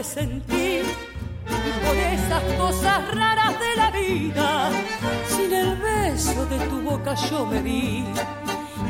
Por 0.00 1.96
esas 1.96 2.42
cosas 2.56 3.14
raras 3.14 3.54
de 3.60 3.76
la 3.76 3.90
vida, 3.90 4.70
sin 5.28 5.52
el 5.52 5.76
beso 5.76 6.46
de 6.46 6.58
tu 6.68 6.80
boca 6.80 7.14
yo 7.14 7.44
me 7.44 7.60
vi. 7.60 8.04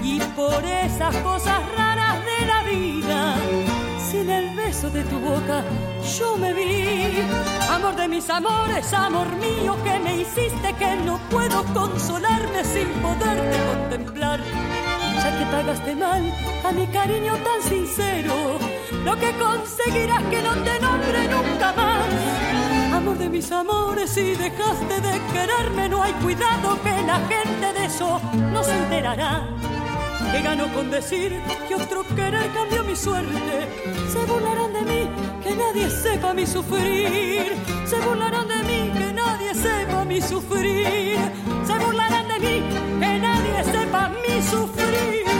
Y 0.04 0.20
por 0.36 0.64
esas 0.64 1.16
cosas 1.16 1.58
raras 1.76 2.16
de 2.24 2.46
la 2.46 2.62
vida, 2.62 3.34
sin 4.08 4.30
el 4.30 4.54
beso 4.54 4.88
de 4.88 5.02
tu 5.02 5.18
boca 5.18 5.64
yo 6.16 6.36
me 6.36 6.52
vi. 6.52 7.26
Amor 7.68 7.96
de 7.96 8.06
mis 8.06 8.30
amores, 8.30 8.92
amor 8.92 9.26
mío 9.36 9.76
que 9.82 9.98
me 9.98 10.16
hiciste 10.18 10.72
que 10.78 10.94
no 11.04 11.18
puedo 11.28 11.64
consolarme 11.74 12.62
sin 12.62 12.88
poderte 13.02 13.58
contemplar 13.72 14.38
ya 15.22 15.38
que 15.38 15.44
pagaste 15.46 15.94
mal 15.96 16.22
a 16.64 16.72
mi 16.72 16.86
cariño 16.86 17.34
tan 17.36 17.62
sincero, 17.68 18.58
lo 19.04 19.16
que 19.16 19.32
conseguirás 19.38 20.22
que 20.24 20.42
no 20.42 20.54
te 20.62 20.78
nombre 20.80 21.28
nunca 21.28 21.72
más. 21.72 22.94
Amor 22.94 23.18
de 23.18 23.28
mis 23.28 23.50
amores, 23.50 24.10
si 24.10 24.34
dejaste 24.34 25.00
de 25.00 25.20
quererme, 25.32 25.88
no 25.88 26.02
hay 26.02 26.12
cuidado 26.14 26.80
que 26.82 27.02
la 27.02 27.18
gente 27.28 27.72
de 27.78 27.86
eso 27.86 28.20
no 28.52 28.62
se 28.62 28.76
enterará. 28.76 29.48
Que 30.32 30.42
gano 30.42 30.72
con 30.72 30.90
decir 30.90 31.40
que 31.66 31.74
otro 31.74 32.04
querer 32.14 32.52
cambió 32.52 32.84
mi 32.84 32.94
suerte. 32.94 33.68
Se 34.12 34.18
burlarán 34.26 34.72
de 34.72 34.82
mí, 34.82 35.10
que 35.42 35.56
nadie 35.56 35.90
sepa 35.90 36.32
mi 36.34 36.46
sufrir. 36.46 37.56
Se 37.84 37.98
burlarán 38.00 38.46
de 38.46 38.62
mí, 38.62 38.92
que 38.92 39.12
nadie 39.12 39.54
sepa 39.54 40.04
mi 40.04 40.20
sufrir. 40.20 41.18
Se 41.66 41.78
burlarán 41.78 42.28
de 42.28 42.38
mí, 42.38 42.62
que 43.00 43.18
nadie 43.18 43.64
sepa 43.64 44.10
mi 44.10 44.42
sufrir. 44.42 45.39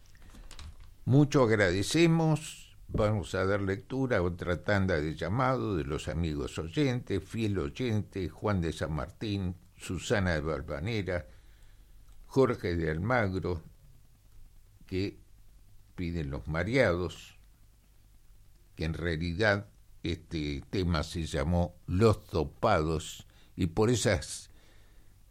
mucho 1.05 1.43
agradecemos. 1.43 2.77
Vamos 2.87 3.35
a 3.35 3.45
dar 3.45 3.61
lectura 3.61 4.17
a 4.17 4.21
otra 4.21 4.63
tanda 4.63 4.99
de 4.99 5.15
llamados 5.15 5.77
de 5.77 5.85
los 5.85 6.07
amigos 6.09 6.59
oyentes, 6.59 7.23
fiel 7.23 7.57
oyente, 7.57 8.27
Juan 8.27 8.59
de 8.59 8.73
San 8.73 8.93
Martín, 8.93 9.55
Susana 9.77 10.33
de 10.33 10.41
Balvanera, 10.41 11.25
Jorge 12.25 12.75
de 12.75 12.91
Almagro, 12.91 13.63
que 14.85 15.17
piden 15.95 16.29
los 16.29 16.47
mareados, 16.47 17.37
que 18.75 18.83
en 18.83 18.93
realidad 18.93 19.67
este 20.03 20.63
tema 20.69 21.03
se 21.03 21.25
llamó 21.25 21.75
Los 21.87 22.25
Topados, 22.25 23.25
y 23.55 23.67
por 23.67 23.89
esas 23.89 24.49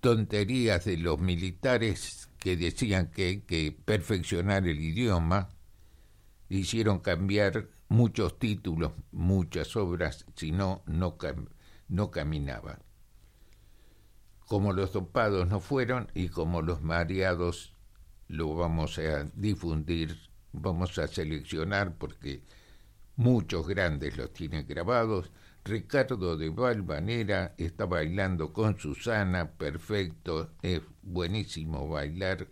tonterías 0.00 0.86
de 0.86 0.96
los 0.96 1.20
militares 1.20 2.30
que 2.38 2.56
decían 2.56 3.10
que 3.10 3.26
hay 3.26 3.40
que 3.40 3.76
perfeccionar 3.84 4.66
el 4.66 4.80
idioma, 4.80 5.50
hicieron 6.50 6.98
cambiar 6.98 7.68
muchos 7.88 8.38
títulos, 8.38 8.92
muchas 9.12 9.74
obras, 9.76 10.26
si 10.34 10.52
no, 10.52 10.82
no, 10.86 11.16
no 11.88 12.10
caminaba. 12.10 12.80
Como 14.46 14.72
los 14.72 14.92
topados 14.92 15.48
no 15.48 15.60
fueron 15.60 16.10
y 16.12 16.28
como 16.28 16.60
los 16.60 16.82
mareados 16.82 17.74
lo 18.26 18.54
vamos 18.54 18.98
a 18.98 19.24
difundir, 19.34 20.16
vamos 20.52 20.98
a 20.98 21.06
seleccionar 21.06 21.96
porque 21.96 22.42
muchos 23.16 23.66
grandes 23.66 24.16
los 24.16 24.32
tienen 24.32 24.66
grabados. 24.66 25.30
Ricardo 25.64 26.36
de 26.36 26.48
Valvanera 26.48 27.54
está 27.58 27.86
bailando 27.86 28.52
con 28.52 28.78
Susana, 28.78 29.52
perfecto, 29.52 30.50
es 30.62 30.80
buenísimo 31.02 31.88
bailar. 31.88 32.48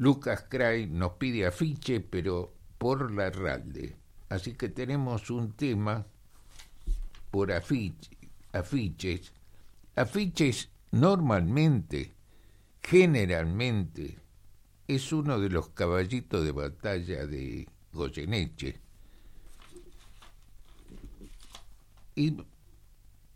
Lucas 0.00 0.46
Cray 0.48 0.86
nos 0.86 1.12
pide 1.18 1.46
afiche, 1.46 2.00
pero 2.00 2.54
por 2.78 3.12
la 3.12 3.28
RALDE. 3.28 3.94
Así 4.30 4.54
que 4.54 4.70
tenemos 4.70 5.28
un 5.28 5.52
tema 5.52 6.06
por 7.30 7.52
afiche, 7.52 8.16
afiches. 8.50 9.30
Afiches 9.94 10.70
normalmente, 10.92 12.14
generalmente, 12.82 14.18
es 14.88 15.12
uno 15.12 15.38
de 15.38 15.50
los 15.50 15.68
caballitos 15.68 16.46
de 16.46 16.52
batalla 16.52 17.26
de 17.26 17.68
Goyeneche. 17.92 18.80
Y 22.14 22.38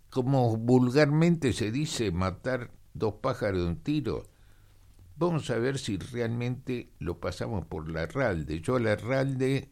como 0.08 0.56
vulgarmente 0.56 1.52
se 1.52 1.70
dice 1.70 2.10
matar 2.10 2.70
dos 2.94 3.16
pájaros 3.20 3.60
de 3.60 3.66
un 3.66 3.76
tiro, 3.82 4.33
vamos 5.16 5.50
a 5.50 5.58
ver 5.58 5.78
si 5.78 5.96
realmente 5.96 6.90
lo 6.98 7.20
pasamos 7.20 7.66
por 7.66 7.90
la 7.90 8.06
RALDE. 8.06 8.60
Yo 8.60 8.78
la 8.78 8.96
RALDE 8.96 9.70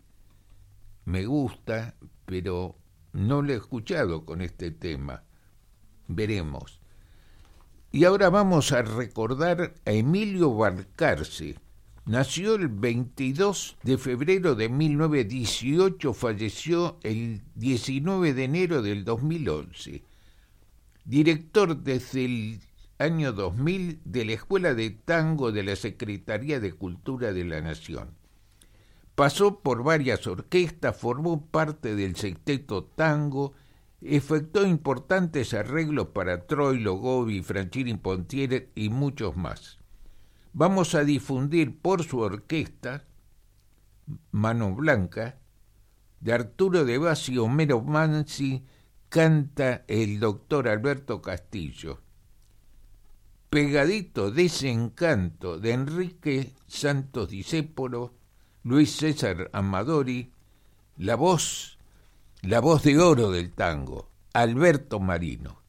me 1.04 1.26
gusta, 1.26 1.96
pero 2.26 2.76
no 3.12 3.42
lo 3.42 3.52
he 3.52 3.56
escuchado 3.56 4.24
con 4.24 4.40
este 4.40 4.70
tema. 4.70 5.24
Veremos. 6.08 6.80
Y 7.90 8.04
ahora 8.04 8.30
vamos 8.30 8.72
a 8.72 8.82
recordar 8.82 9.74
a 9.84 9.90
Emilio 9.90 10.54
Balcarce. 10.54 11.56
Nació 12.04 12.54
el 12.56 12.68
22 12.68 13.76
de 13.82 13.98
febrero 13.98 14.54
de 14.54 14.68
1918, 14.68 16.14
falleció 16.14 16.98
el 17.02 17.42
19 17.54 18.34
de 18.34 18.44
enero 18.44 18.82
del 18.82 19.04
2011. 19.04 20.02
Director 21.04 21.76
desde 21.76 22.24
el 22.24 22.60
año 22.98 23.32
2000 23.32 24.00
de 24.04 24.24
la 24.24 24.32
Escuela 24.32 24.74
de 24.74 24.90
Tango 24.90 25.52
de 25.52 25.62
la 25.62 25.76
Secretaría 25.76 26.60
de 26.60 26.72
Cultura 26.72 27.32
de 27.32 27.44
la 27.44 27.60
Nación. 27.60 28.16
Pasó 29.14 29.60
por 29.60 29.82
varias 29.82 30.26
orquestas, 30.26 30.96
formó 30.96 31.46
parte 31.46 31.94
del 31.94 32.16
sexteto 32.16 32.84
tango, 32.84 33.52
efectuó 34.00 34.66
importantes 34.66 35.52
arreglos 35.52 36.08
para 36.08 36.46
Troilo 36.46 36.94
Gobi, 36.94 37.42
Franchini 37.42 37.94
Pontier 37.94 38.70
y 38.74 38.88
muchos 38.88 39.36
más. 39.36 39.78
Vamos 40.52 40.94
a 40.94 41.04
difundir 41.04 41.78
por 41.78 42.04
su 42.04 42.18
orquesta 42.18 43.04
Mano 44.30 44.74
Blanca, 44.74 45.38
de 46.20 46.32
Arturo 46.32 46.84
de 46.84 46.98
Basi 46.98 47.34
y 47.34 47.38
Homero 47.38 47.82
Mansi, 47.82 48.64
canta 49.08 49.84
el 49.88 50.20
doctor 50.20 50.68
Alberto 50.68 51.20
Castillo 51.20 52.00
pegadito 53.52 54.30
desencanto 54.30 55.58
de 55.58 55.72
Enrique 55.74 56.54
Santos 56.66 57.28
Discépolo, 57.28 58.14
Luis 58.64 58.96
César 58.96 59.50
Amadori, 59.52 60.32
la 60.96 61.16
voz, 61.16 61.76
la 62.40 62.60
voz 62.60 62.82
de 62.82 62.98
oro 62.98 63.30
del 63.30 63.52
tango, 63.52 64.08
Alberto 64.32 65.00
Marino. 65.00 65.61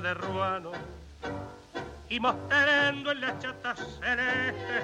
De 0.00 0.14
ruano 0.14 0.72
y 2.08 2.20
mostrando 2.20 3.12
en 3.12 3.20
la 3.20 3.38
chata 3.38 3.74
celeste 3.74 4.82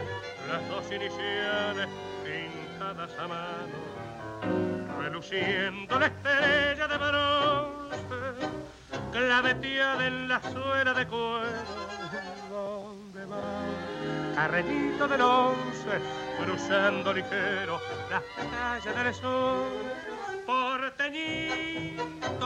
las 0.48 0.68
dos 0.68 0.84
iniciales 0.90 1.88
pintadas 2.24 3.10
a 3.18 3.28
mano, 3.28 4.98
reluciendo 5.00 5.98
la 5.98 6.06
estrella 6.06 6.88
de 6.88 6.96
bronce, 6.96 8.48
claveteada 9.12 10.06
en 10.06 10.28
la 10.28 10.40
suela 10.40 10.94
de 10.94 11.06
cuero. 11.06 11.42
¿Dónde 12.50 13.24
va? 13.26 14.34
Carretito 14.34 15.08
del 15.08 15.20
once, 15.20 16.00
cruzando 16.42 17.12
ligero 17.12 17.80
las 18.10 18.22
calles 18.50 18.96
del 18.96 19.14
sur, 19.14 19.91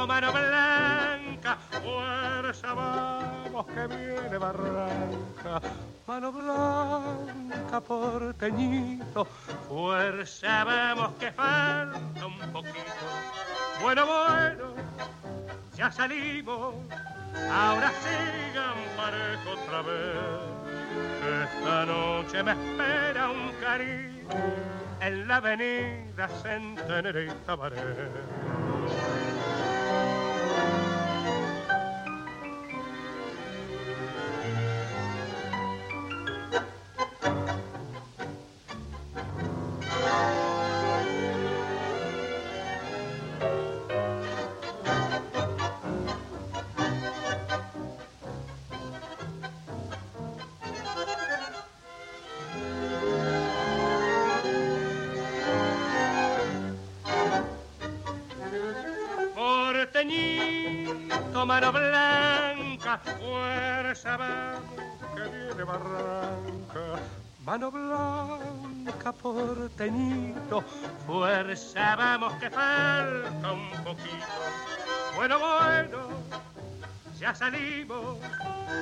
mano 0.04 0.32
blanca, 0.32 1.56
fuerza 1.82 2.74
vamos 2.74 3.66
que 3.66 3.86
viene 3.86 4.36
barranca, 4.36 5.60
mano 6.06 6.32
blanca, 6.32 7.80
porteñito, 7.80 9.24
fuerza 9.68 10.64
vamos 10.64 11.12
que 11.20 11.30
falta 11.30 12.26
un 12.26 12.38
poquito, 12.52 13.06
bueno, 13.80 14.06
bueno, 14.06 14.64
ya 15.76 15.92
salimos, 15.92 16.74
ahora 17.50 17.92
sigan 18.02 18.78
parejo 18.96 19.50
otra 19.62 19.82
vez. 19.82 20.56
Esta 21.26 21.86
noche 21.86 22.42
me 22.42 22.52
espera 22.52 23.30
un 23.30 23.50
cariño 23.60 24.28
en 25.00 25.28
la 25.28 25.36
avenida 25.36 26.28
Centenera 26.42 27.20
y 27.20 27.28
Tabaré. 27.44 27.76
Mano 61.46 61.72
blanca, 61.72 62.98
fuerza 63.20 64.16
vamos 64.16 64.82
que 65.14 65.22
viene 65.22 65.62
barranca. 65.62 67.00
Mano 67.44 67.70
blanca, 67.70 69.12
porteñito, 69.12 70.64
fuerza 71.06 71.94
vamos 71.96 72.32
que 72.40 72.50
falta 72.50 73.52
un 73.52 73.70
poquito. 73.84 74.26
Bueno, 75.14 75.38
bueno, 75.38 75.98
ya 77.20 77.32
salimos, 77.32 78.18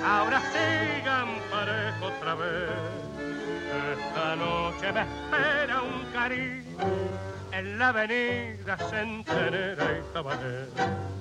ahora 0.03 0.41
sigan 0.53 1.29
parejo 1.51 2.07
otra 2.07 2.35
vez. 2.35 2.71
Esta 3.93 4.37
noche 4.37 4.93
me 4.93 5.03
espera 5.03 5.83
un 5.83 6.05
cariño 6.13 6.79
en 7.53 7.79
la 7.79 7.89
avenida 7.89 8.79
Centenera 8.79 9.99
y 9.99 10.13
Tabané. 10.15 11.14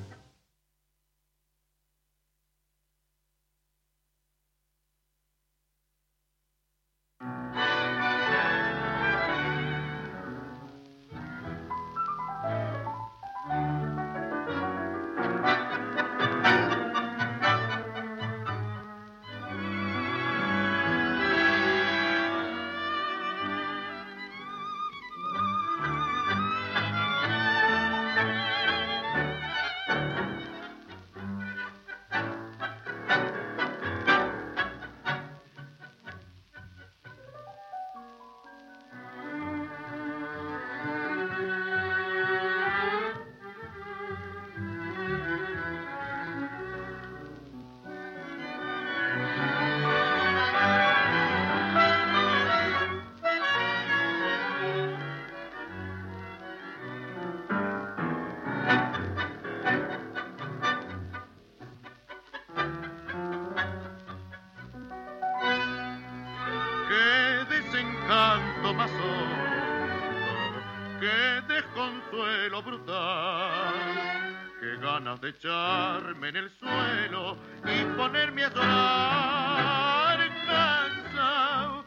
En 76.33 76.37
el 76.37 76.49
suelo 76.57 77.37
y 77.63 77.83
ponerme 77.95 78.45
a 78.45 78.49
llorar 78.49 80.19
cansado 80.47 81.85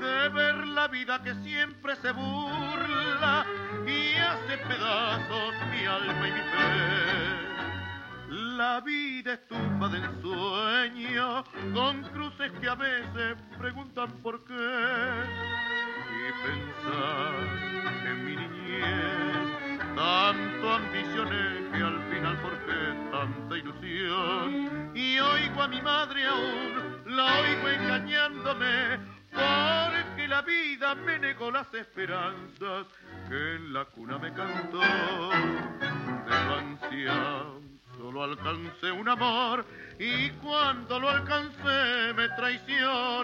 de 0.00 0.28
ver 0.30 0.66
la 0.68 0.88
vida 0.88 1.22
que 1.22 1.34
siempre 1.42 1.94
se 1.96 2.10
burla 2.12 2.31
que 33.28 33.56
en 33.56 33.72
la 33.72 33.84
cuna 33.86 34.18
me 34.18 34.32
cantó. 34.32 34.80
De 34.80 36.34
solo 37.96 38.22
alcancé 38.24 38.90
un 38.92 39.08
amor 39.08 39.64
y 39.98 40.30
cuando 40.42 40.98
lo 41.00 41.10
alcancé 41.10 42.12
me 42.14 42.28
traicionó. 42.30 43.21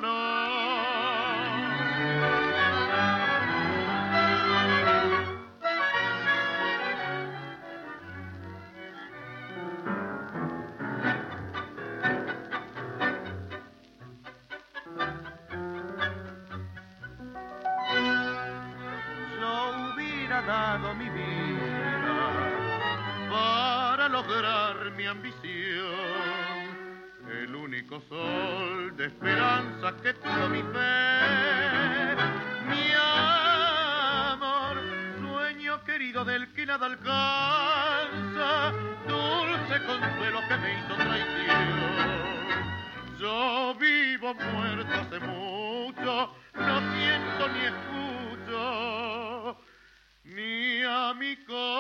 Vivo 44.34 44.50
muerto 44.52 44.92
hace 44.94 45.20
mucho, 45.20 46.34
no 46.54 46.80
siento 46.92 47.48
ni 47.48 47.60
escucho 47.64 49.56
ni 50.24 50.82
a 50.82 51.14
mi 51.14 51.36
corazón. 51.44 51.78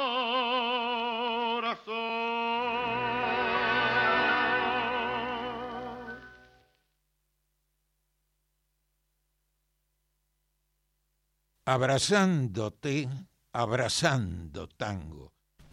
Abrazándote, 11.66 13.08
abrazando 13.52 14.68
tango. 14.68 15.37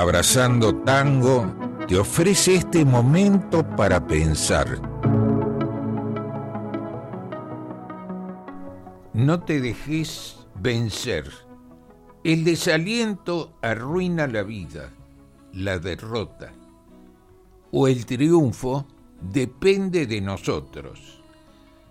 Abrazando 0.00 0.74
Tango 0.76 1.76
te 1.86 1.98
ofrece 1.98 2.54
este 2.54 2.86
momento 2.86 3.62
para 3.76 4.06
pensar. 4.06 4.80
No 9.12 9.42
te 9.42 9.60
dejes 9.60 10.38
vencer. 10.54 11.30
El 12.24 12.44
desaliento 12.44 13.58
arruina 13.60 14.26
la 14.26 14.42
vida, 14.42 14.90
la 15.52 15.78
derrota. 15.78 16.54
O 17.70 17.86
el 17.86 18.06
triunfo 18.06 18.86
depende 19.20 20.06
de 20.06 20.22
nosotros. 20.22 21.22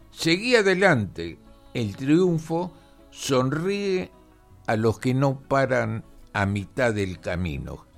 Seguí 0.10 0.55
adelante. 0.55 1.38
El 1.76 1.95
triunfo 1.95 2.74
sonríe 3.12 4.12
a 4.66 4.76
los 4.78 4.97
que 4.97 5.14
no 5.14 5.41
paran 5.41 6.03
a 6.34 6.47
mitad 6.47 6.91
del 6.91 7.20
camino. 7.20 7.88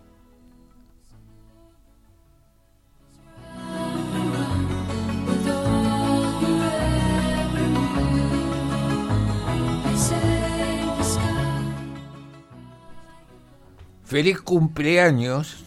Feliz 14.12 14.42
cumpleaños 14.42 15.64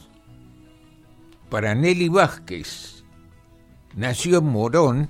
para 1.48 1.74
Nelly 1.74 2.10
Vázquez. 2.10 3.02
Nació 3.96 4.40
en 4.40 4.44
Morón 4.44 5.08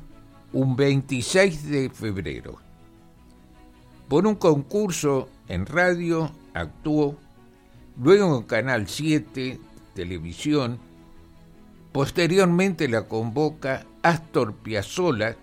un 0.53 0.76
26 0.76 1.68
de 1.68 1.91
febrero. 1.91 2.61
Por 4.07 4.28
un 4.28 4.37
concurso 4.37 5.28
en 5.49 5.66
radio 5.66 6.30
actuó, 6.55 7.18
luego 8.01 8.39
en 8.39 8.45
Canal 8.45 8.87
7, 8.87 9.59
televisión, 9.95 10.78
posteriormente 11.91 12.87
la 12.87 13.09
convoca 13.09 13.85
Astor 14.05 14.55
Piazzolla, 14.55 15.37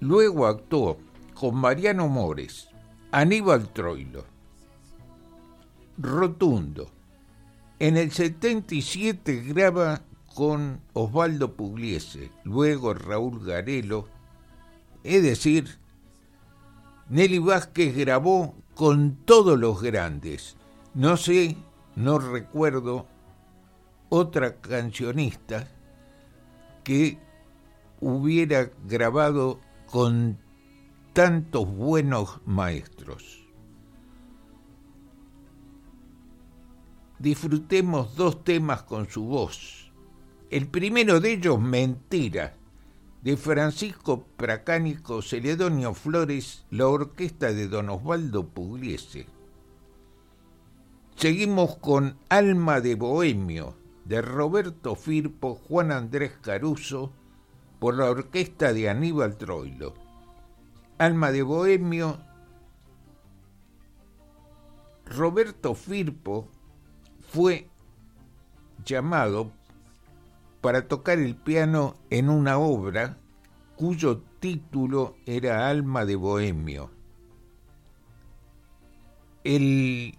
luego 0.00 0.44
actuó 0.44 0.98
con 1.34 1.54
Mariano 1.54 2.08
Mores, 2.08 2.68
Aníbal 3.12 3.68
Troilo, 3.68 4.24
Rotundo. 6.00 6.90
En 7.78 7.98
el 7.98 8.10
77 8.10 9.42
graba 9.42 10.00
con 10.34 10.80
Osvaldo 10.94 11.54
Pugliese, 11.54 12.30
luego 12.44 12.94
Raúl 12.94 13.44
Garelo, 13.44 14.08
es 15.04 15.22
decir, 15.22 15.78
Nelly 17.10 17.38
Vázquez 17.38 17.94
grabó 17.94 18.54
con 18.74 19.16
todos 19.26 19.58
los 19.58 19.82
grandes. 19.82 20.56
No 20.94 21.16
sé, 21.18 21.56
no 21.96 22.18
recuerdo 22.18 23.06
otra 24.08 24.56
cancionista 24.56 25.68
que 26.82 27.18
hubiera 28.00 28.70
grabado 28.86 29.60
con 29.86 30.38
tantos 31.12 31.66
buenos 31.66 32.40
maestros. 32.46 33.39
Disfrutemos 37.20 38.16
dos 38.16 38.42
temas 38.44 38.82
con 38.82 39.08
su 39.08 39.24
voz. 39.24 39.92
El 40.48 40.66
primero 40.66 41.20
de 41.20 41.34
ellos, 41.34 41.60
Mentira, 41.60 42.56
de 43.22 43.36
Francisco 43.36 44.24
Pracánico 44.38 45.20
Celedonio 45.20 45.92
Flores, 45.92 46.64
la 46.70 46.88
orquesta 46.88 47.52
de 47.52 47.68
Don 47.68 47.90
Osvaldo 47.90 48.48
Pugliese. 48.48 49.26
Seguimos 51.14 51.76
con 51.76 52.16
Alma 52.30 52.80
de 52.80 52.94
Bohemio, 52.94 53.74
de 54.06 54.22
Roberto 54.22 54.94
Firpo, 54.94 55.54
Juan 55.54 55.92
Andrés 55.92 56.32
Caruso, 56.40 57.12
por 57.78 57.98
la 57.98 58.10
orquesta 58.10 58.72
de 58.72 58.88
Aníbal 58.88 59.36
Troilo. 59.36 59.92
Alma 60.96 61.32
de 61.32 61.42
Bohemio, 61.42 62.18
Roberto 65.04 65.74
Firpo 65.74 66.48
fue 67.30 67.68
llamado 68.84 69.52
para 70.60 70.88
tocar 70.88 71.18
el 71.18 71.36
piano 71.36 71.94
en 72.10 72.28
una 72.28 72.58
obra 72.58 73.18
cuyo 73.76 74.22
título 74.40 75.16
era 75.26 75.68
Alma 75.68 76.04
de 76.04 76.16
Bohemio. 76.16 76.90
El 79.44 80.18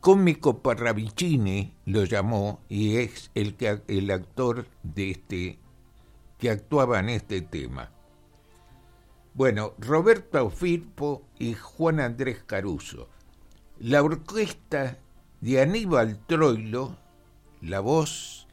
cómico 0.00 0.58
Parravicini 0.58 1.72
lo 1.86 2.04
llamó 2.04 2.60
y 2.68 2.96
es 2.96 3.30
el, 3.34 3.54
que, 3.54 3.82
el 3.86 4.10
actor 4.10 4.66
de 4.82 5.12
este 5.12 5.58
que 6.36 6.50
actuaba 6.50 6.98
en 6.98 7.10
este 7.10 7.42
tema. 7.42 7.90
Bueno, 9.34 9.74
Roberto 9.78 10.50
Firpo 10.50 11.22
y 11.38 11.54
Juan 11.54 12.00
Andrés 12.00 12.42
Caruso. 12.44 13.08
La 13.78 14.02
orquesta 14.02 14.98
de 15.40 15.60
Aníbal 15.60 16.18
Troilo, 16.26 16.96
la 17.62 17.80
voz 17.80 18.46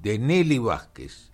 de 0.00 0.18
Nelly 0.18 0.58
Vázquez. 0.58 1.31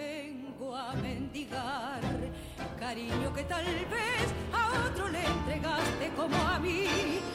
vengo 0.00 0.74
a 0.76 0.92
mendigar. 0.94 2.00
Cariño 2.78 3.32
que 3.34 3.44
tal 3.44 3.64
vez 3.64 4.26
a 4.52 4.62
otro 4.86 5.08
le 5.08 5.22
entregaste 5.24 6.10
como 6.16 6.36
a 6.36 6.58
mí. 6.58 7.29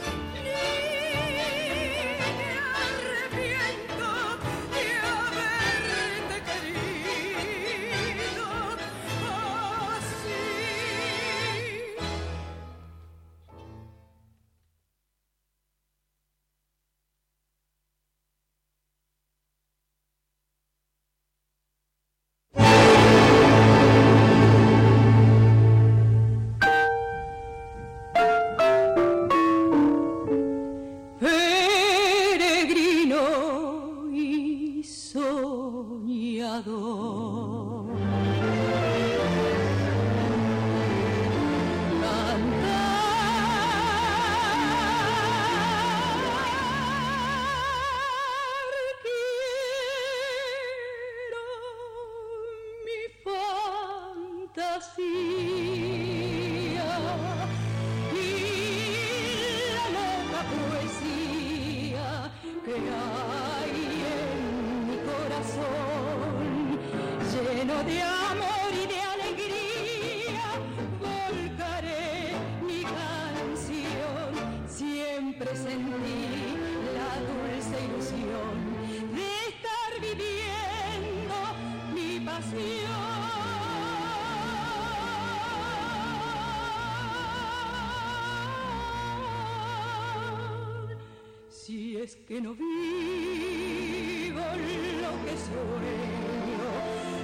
Que 92.14 92.40
no 92.40 92.54
vivo 92.54 94.38
lo 94.38 95.12
que 95.26 95.34
sueño, 95.48 96.70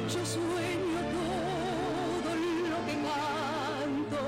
yo 0.10 0.26
sueño 0.26 1.00
todo 1.14 2.32
lo 2.72 2.80
que 2.88 2.96
canto, 3.06 4.22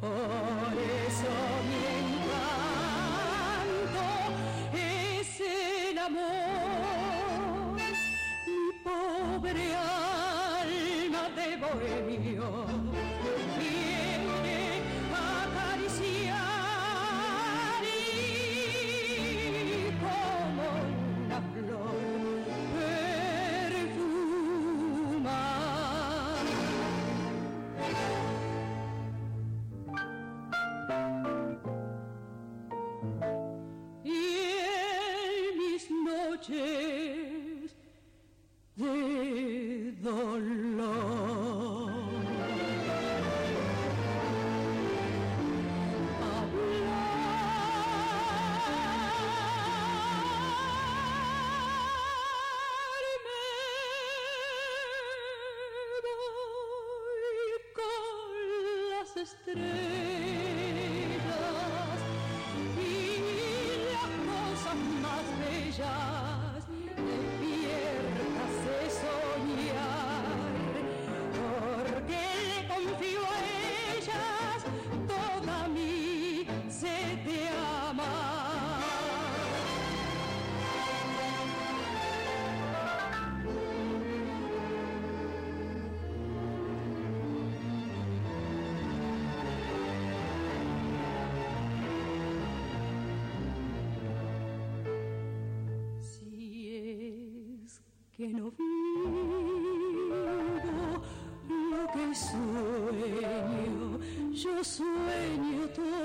por 0.00 0.74
eso 1.08 1.32
mi 1.66 1.80
encanto. 1.98 4.04
Es 4.72 5.30
el 5.40 5.96
amor, 5.98 7.82
mi 8.46 8.70
pobre 8.84 9.64
alma 9.74 11.24
de 11.30 11.48
bohemio. 59.24 60.13
Que 98.24 98.32
no 98.32 98.50
vivo 98.52 100.16
lo 101.50 101.82
que 101.92 102.14
sueño, 102.14 103.98
yo 104.32 104.64
sueño 104.64 105.68
todo 105.74 106.03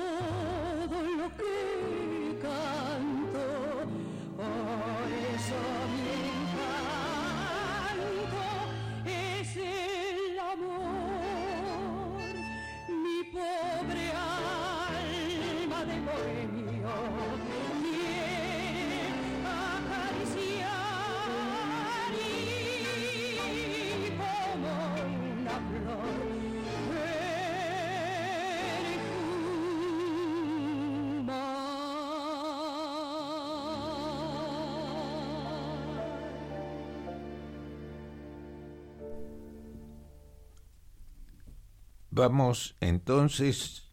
Vamos 42.20 42.76
entonces 42.82 43.88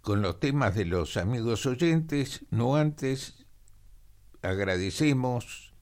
con 0.00 0.20
los 0.20 0.40
temas 0.40 0.74
de 0.74 0.84
los 0.84 1.16
amigos 1.16 1.64
oyentes, 1.64 2.44
no 2.50 2.74
antes 2.74 3.46
agradecemos 4.42 5.72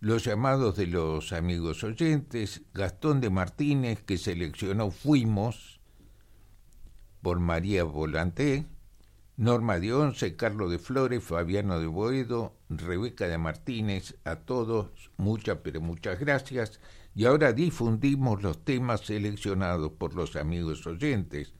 los 0.00 0.24
llamados 0.24 0.76
de 0.78 0.86
los 0.86 1.34
amigos 1.34 1.84
oyentes, 1.84 2.62
Gastón 2.72 3.20
de 3.20 3.28
Martínez 3.28 4.02
que 4.02 4.16
seleccionó 4.16 4.90
Fuimos 4.90 5.82
por 7.20 7.40
María 7.40 7.84
Volanté, 7.84 8.64
Norma 9.36 9.80
de 9.80 9.92
Once, 9.92 10.34
Carlos 10.34 10.70
de 10.70 10.78
Flores, 10.78 11.22
Fabiano 11.22 11.78
de 11.78 11.88
Boedo, 11.88 12.56
Rebeca 12.70 13.28
de 13.28 13.36
Martínez, 13.36 14.16
a 14.24 14.36
todos 14.36 15.10
muchas 15.18 15.58
pero 15.62 15.82
muchas 15.82 16.18
gracias 16.18 16.80
y 17.14 17.24
ahora 17.24 17.52
difundimos 17.52 18.42
los 18.42 18.64
temas 18.64 19.00
seleccionados 19.02 19.92
por 19.92 20.14
los 20.14 20.36
amigos 20.36 20.86
oyentes. 20.86 21.52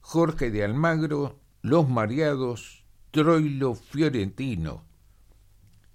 Jorge 0.00 0.50
de 0.50 0.64
Almagro, 0.64 1.40
Los 1.60 1.88
Mareados, 1.88 2.84
Troilo 3.10 3.74
Fiorentino. 3.74 4.84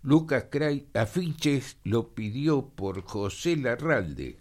Lucas 0.01 0.45
Cray, 0.49 0.89
afiches 0.93 1.77
lo 1.83 2.13
pidió 2.13 2.69
por 2.69 3.01
José 3.01 3.57
Larralde. 3.57 4.39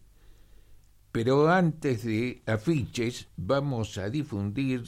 Pero 1.10 1.48
antes 1.48 2.04
de 2.04 2.42
afiches 2.46 3.28
vamos 3.36 3.98
a 3.98 4.10
difundir 4.10 4.84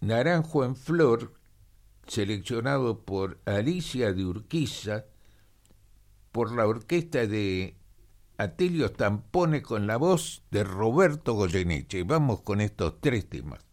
Naranjo 0.00 0.64
en 0.64 0.76
Flor, 0.76 1.34
seleccionado 2.06 3.04
por 3.04 3.40
Alicia 3.44 4.12
de 4.12 4.24
Urquiza, 4.24 5.06
por 6.36 6.52
la 6.52 6.66
orquesta 6.66 7.26
de 7.26 7.78
Atelio 8.36 8.92
Tampone 8.92 9.62
con 9.62 9.86
la 9.86 9.96
voz 9.96 10.42
de 10.50 10.64
Roberto 10.64 11.32
Goyeneche. 11.32 12.02
Vamos 12.02 12.42
con 12.42 12.60
estos 12.60 13.00
tres 13.00 13.26
temas. 13.26 13.65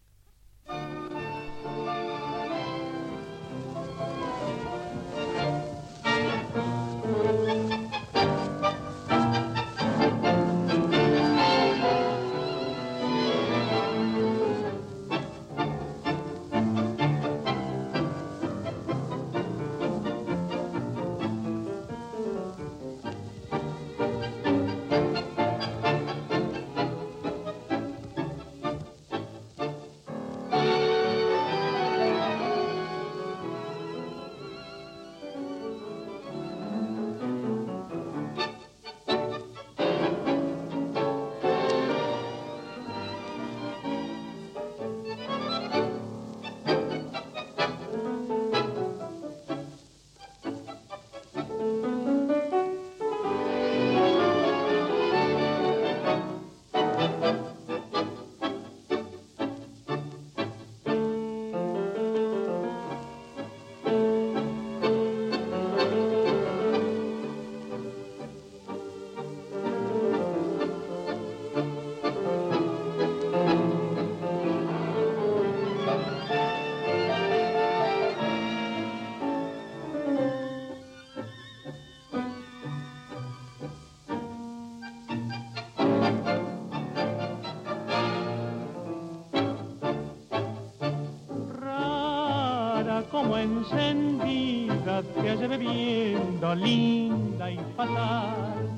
Bebiendo 95.48 96.56
linda 96.56 97.52
y 97.52 97.58
fatal. 97.76 98.70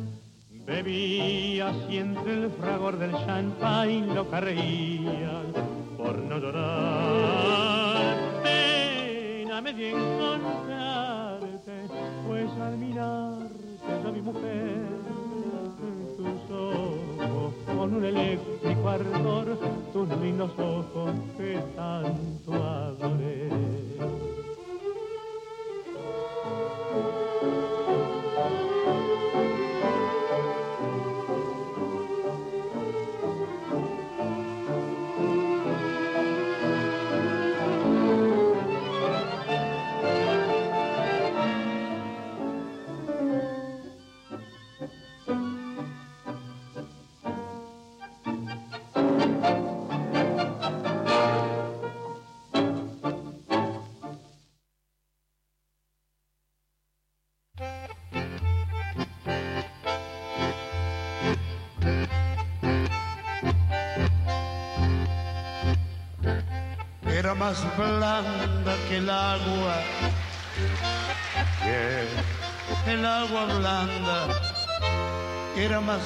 Bebía 0.66 1.72
y 1.90 1.98
entre 1.98 2.34
el 2.34 2.52
fragor 2.52 2.98
del 2.98 3.12
champagne 3.12 4.14
lo 4.14 4.24
reían 4.24 5.54
por 5.98 6.18
no 6.18 6.40
llorar. 6.40 8.16
Pena 8.44 9.62
me 9.62 9.74
dio 9.74 9.90
encontrarte, 9.90 11.88
pues 12.28 12.50
al 12.60 12.78
mirarte 12.78 13.56
yo 14.04 14.12
mi 14.12 14.22
mujer 14.22 14.96
tus 16.18 16.52
ojos 16.52 17.54
con 17.66 17.94
un 17.96 18.06
eléctrico 18.06 18.90
ardor, 18.90 19.60
tus 19.94 20.10
lindos 20.20 20.52
ojos 20.58 21.12
que 21.38 21.60
tanto 21.76 22.54
adoré. 22.54 23.50
Más 67.46 67.78
blanda 67.78 68.76
que 68.90 68.98
el 68.98 69.08
agua, 69.08 69.76
que 72.84 72.92
el 72.92 73.06
agua 73.06 73.46
blanda 73.46 74.28
era 75.56 75.80
más 75.80 76.02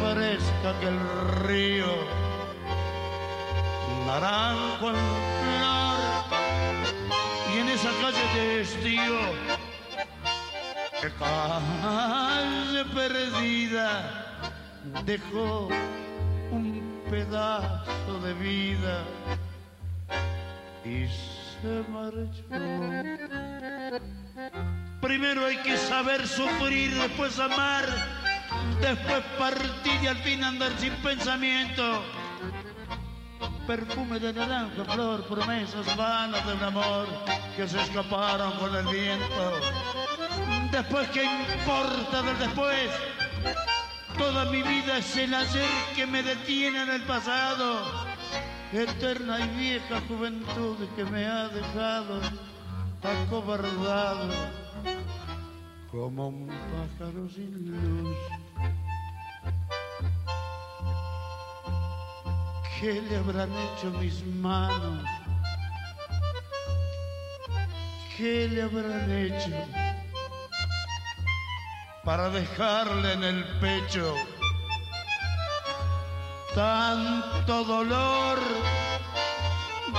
fresca 0.00 0.78
que 0.78 0.86
el 0.86 1.00
río, 1.44 1.92
naranjo 4.06 4.90
en 4.90 5.00
flor, 5.40 5.98
y 7.52 7.58
en 7.62 7.68
esa 7.70 7.90
calle 8.00 8.24
de 8.36 8.60
estío, 8.60 9.20
que 11.00 11.10
calle 11.18 12.84
perdida 12.94 13.90
dejó 15.04 15.68
un 16.52 17.02
pedazo 17.10 18.20
de 18.22 18.34
vida 18.34 19.04
y 20.86 21.08
se 21.08 21.84
marchó. 21.90 22.44
Primero 25.00 25.46
hay 25.46 25.56
que 25.58 25.76
saber 25.76 26.26
sufrir, 26.26 26.94
después 26.94 27.38
amar, 27.38 27.84
después 28.80 29.22
partir 29.38 30.02
y 30.02 30.06
al 30.06 30.16
fin 30.18 30.44
andar 30.44 30.72
sin 30.78 30.92
pensamiento. 30.96 32.02
Perfume 33.66 34.20
de 34.20 34.32
naranja, 34.32 34.84
flor, 34.84 35.26
promesas 35.26 35.96
vanas 35.96 36.46
de 36.46 36.52
un 36.52 36.62
amor 36.62 37.08
que 37.56 37.68
se 37.68 37.80
escaparon 37.80 38.52
con 38.58 38.74
el 38.74 38.86
viento. 38.86 39.60
Después, 40.70 41.08
¿qué 41.08 41.24
importa 41.24 42.22
del 42.22 42.38
después? 42.38 42.90
Toda 44.16 44.44
mi 44.46 44.62
vida 44.62 44.98
es 44.98 45.16
el 45.16 45.34
ayer 45.34 45.68
que 45.94 46.06
me 46.06 46.22
detiene 46.22 46.82
en 46.82 46.90
el 46.90 47.02
pasado 47.02 48.05
eterna 48.72 49.40
y 49.40 49.48
vieja 49.58 50.00
juventud 50.08 50.76
que 50.96 51.04
me 51.04 51.24
ha 51.24 51.48
dejado 51.48 52.20
acobardado 53.02 54.28
como 55.90 56.28
un 56.28 56.48
pájaro 56.48 57.28
sin 57.28 57.70
luz. 57.70 58.16
¿Qué 62.80 63.00
le 63.00 63.16
habrán 63.16 63.50
hecho 63.52 63.90
mis 63.98 64.24
manos? 64.26 65.04
¿Qué 68.16 68.48
le 68.48 68.62
habrán 68.62 69.10
hecho 69.10 69.50
para 72.04 72.28
dejarle 72.30 73.12
en 73.12 73.24
el 73.24 73.44
pecho? 73.60 74.14
Tanto 76.56 77.64
dolor, 77.64 78.38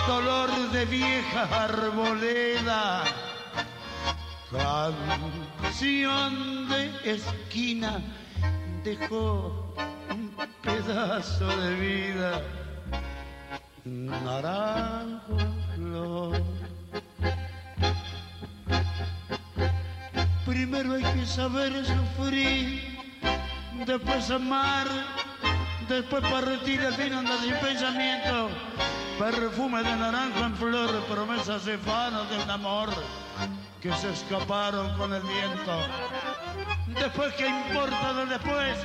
dolor 0.07 0.49
de 0.71 0.85
vieja 0.85 1.43
arboleda, 1.65 3.03
canción 5.61 6.67
de 6.67 7.13
esquina 7.13 8.01
dejó 8.83 9.71
un 10.09 10.35
pedazo 10.63 11.45
de 11.45 11.75
vida, 11.75 12.41
naranjo 13.85 15.37
flor. 15.75 16.41
Primero 20.43 20.95
hay 20.95 21.03
que 21.03 21.25
saber 21.27 21.85
sufrir, 21.85 22.97
después 23.85 24.31
amar 24.31 24.87
Después 25.89 26.21
partir 26.21 26.81
el 26.81 26.93
vino 26.95 27.19
anda 27.19 27.37
sin 27.41 27.55
pensamiento. 27.55 28.49
Perfume 29.17 29.83
de 29.83 29.95
naranja 29.95 30.45
en 30.45 30.55
flor, 30.57 31.03
promesas 31.05 31.63
de 31.63 31.77
fanos 31.77 32.29
de 32.29 32.37
un 32.37 32.49
amor 32.49 32.89
que 33.81 33.93
se 33.93 34.11
escaparon 34.11 34.97
con 34.97 35.13
el 35.13 35.21
viento. 35.21 35.87
Después, 36.87 37.33
¿qué 37.35 37.47
importa 37.47 38.13
de 38.13 38.25
después? 38.25 38.77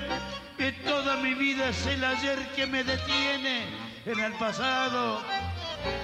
Que 0.57 0.73
toda 0.73 1.17
mi 1.17 1.35
vida 1.35 1.71
es 1.71 1.87
el 1.87 2.05
ayer 2.05 2.39
que 2.55 2.67
me 2.69 2.85
detiene 2.85 3.67
en 4.07 4.21
el 4.21 4.33
pasado. 4.35 5.23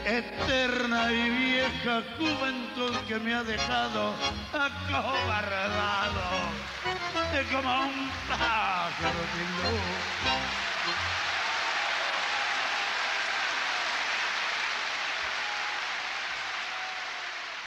Eterna 0.04 1.12
y 1.12 1.30
vieja 1.30 2.02
juventud 2.18 2.96
que 3.06 3.20
me 3.20 3.34
ha 3.34 3.44
dejado 3.44 4.14
acobardado. 4.52 6.22
Es 7.34 7.46
como 7.54 7.82
un 7.82 8.10
pájaro 8.28 9.20
sin 9.32 9.72
luz. 9.72 10.67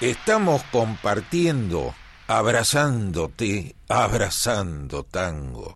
Estamos 0.01 0.63
compartiendo, 0.71 1.93
abrazándote, 2.27 3.75
abrazando 3.87 5.03
tango. 5.03 5.75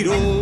El 0.00 0.37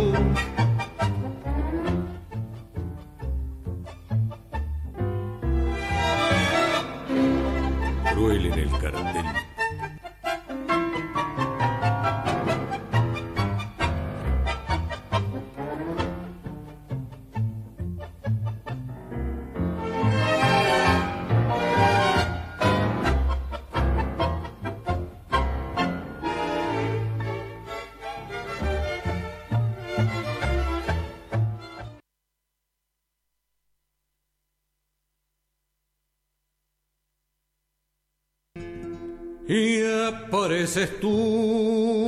apareces 40.67 40.99
tú 40.99 42.07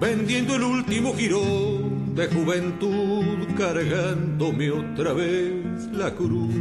vendiendo 0.00 0.56
el 0.56 0.62
último 0.64 1.14
girón 1.14 2.14
de 2.16 2.26
juventud, 2.26 3.46
cargándome 3.56 4.70
otra 4.70 5.12
vez 5.12 5.86
la 5.92 6.12
cruz. 6.12 6.54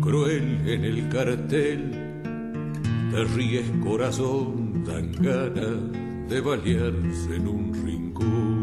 Cruel 0.00 0.60
en 0.68 0.84
el 0.84 1.08
cartel, 1.08 2.22
te 3.10 3.24
ríes 3.34 3.66
corazón, 3.82 4.84
dan 4.84 5.10
ganas 5.12 6.28
de 6.28 6.40
balearse 6.40 7.34
en 7.34 7.48
un 7.48 7.74
rincón. 7.84 8.62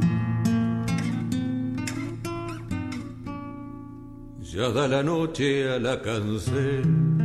Ya 4.42 4.70
da 4.70 4.88
la 4.88 5.04
noche 5.04 5.70
a 5.70 5.78
la 5.78 6.02
cancel 6.02 7.25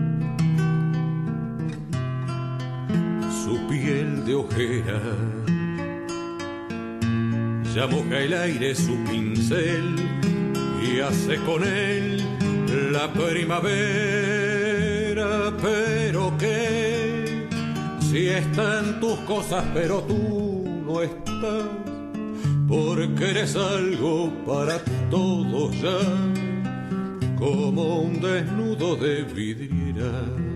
piel 3.70 4.24
de 4.26 4.34
ojera. 4.34 5.00
Ya 7.74 7.86
moja 7.86 8.18
el 8.18 8.34
aire 8.34 8.74
su 8.74 8.96
pincel 9.04 9.94
y 10.82 10.98
hace 10.98 11.36
con 11.46 11.62
él 11.62 12.20
la 12.90 13.12
primavera. 13.12 13.70
Pero 15.62 16.36
que 16.36 17.46
si 18.00 18.28
están 18.28 18.98
tus 18.98 19.18
cosas, 19.20 19.64
pero 19.72 20.02
tú 20.02 20.64
no 20.84 21.00
estás, 21.02 21.68
porque 22.66 23.30
eres 23.30 23.54
algo 23.54 24.32
para 24.44 24.78
todos 25.10 25.80
ya 25.80 26.00
como 27.38 28.00
un 28.00 28.20
desnudo 28.20 28.96
de 28.96 29.22
vidriera. 29.22 30.49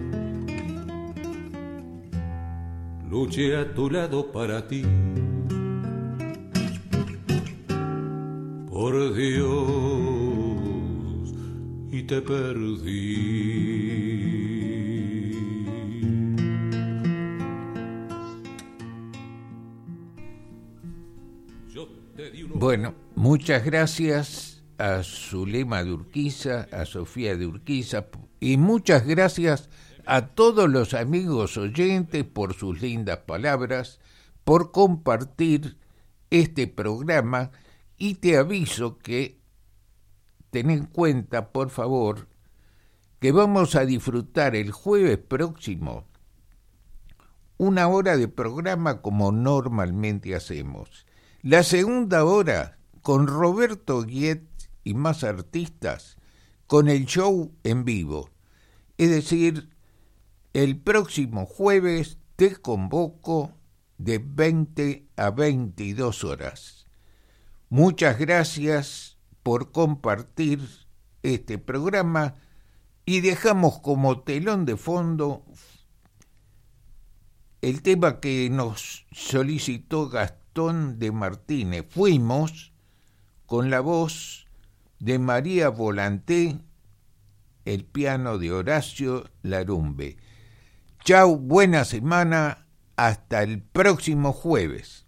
Luché 3.14 3.54
a 3.56 3.64
tu 3.72 3.88
lado 3.88 4.32
para 4.32 4.66
ti. 4.66 4.82
Por 8.68 9.14
Dios, 9.14 9.52
y 11.92 12.02
te 12.02 12.20
perdí. 12.20 13.44
Bueno, 22.56 22.96
muchas 23.14 23.64
gracias 23.64 24.64
a 24.76 25.04
Zulema 25.04 25.84
de 25.84 25.92
Urquiza, 25.92 26.66
a 26.72 26.84
Sofía 26.84 27.36
de 27.36 27.46
Urquiza 27.46 28.06
y 28.40 28.56
muchas 28.56 29.06
gracias 29.06 29.70
a 30.06 30.28
todos 30.28 30.68
los 30.68 30.94
amigos 30.94 31.56
oyentes 31.56 32.24
por 32.24 32.54
sus 32.54 32.80
lindas 32.80 33.18
palabras, 33.18 34.00
por 34.44 34.72
compartir 34.72 35.78
este 36.30 36.66
programa 36.66 37.50
y 37.96 38.14
te 38.16 38.36
aviso 38.36 38.98
que 38.98 39.40
ten 40.50 40.70
en 40.70 40.86
cuenta, 40.86 41.52
por 41.52 41.70
favor, 41.70 42.28
que 43.20 43.32
vamos 43.32 43.74
a 43.74 43.84
disfrutar 43.84 44.54
el 44.54 44.70
jueves 44.70 45.18
próximo 45.18 46.04
una 47.56 47.88
hora 47.88 48.16
de 48.16 48.28
programa 48.28 49.00
como 49.00 49.32
normalmente 49.32 50.34
hacemos. 50.34 51.06
La 51.42 51.62
segunda 51.62 52.24
hora 52.24 52.78
con 53.02 53.26
Roberto 53.26 54.02
Guiet 54.02 54.44
y 54.82 54.94
más 54.94 55.24
artistas 55.24 56.16
con 56.66 56.88
el 56.88 57.06
show 57.06 57.52
en 57.62 57.84
vivo. 57.84 58.30
Es 58.98 59.10
decir, 59.10 59.70
el 60.54 60.78
próximo 60.78 61.46
jueves 61.46 62.18
te 62.36 62.56
convoco 62.56 63.52
de 63.98 64.18
20 64.24 65.08
a 65.16 65.30
22 65.30 66.22
horas. 66.22 66.86
Muchas 67.68 68.18
gracias 68.18 69.18
por 69.42 69.72
compartir 69.72 70.60
este 71.24 71.58
programa 71.58 72.36
y 73.04 73.20
dejamos 73.20 73.80
como 73.80 74.20
telón 74.20 74.64
de 74.64 74.76
fondo 74.76 75.44
el 77.60 77.82
tema 77.82 78.20
que 78.20 78.48
nos 78.48 79.06
solicitó 79.10 80.08
Gastón 80.08 81.00
de 81.00 81.10
Martínez. 81.10 81.84
Fuimos 81.90 82.72
con 83.46 83.70
la 83.70 83.80
voz 83.80 84.46
de 85.00 85.18
María 85.18 85.68
Volanté, 85.70 86.60
el 87.64 87.84
piano 87.84 88.38
de 88.38 88.52
Horacio 88.52 89.28
Larumbe. 89.42 90.16
Chau, 91.04 91.36
buena 91.36 91.84
semana, 91.84 92.66
hasta 92.96 93.42
el 93.42 93.60
próximo 93.60 94.32
jueves. 94.32 95.04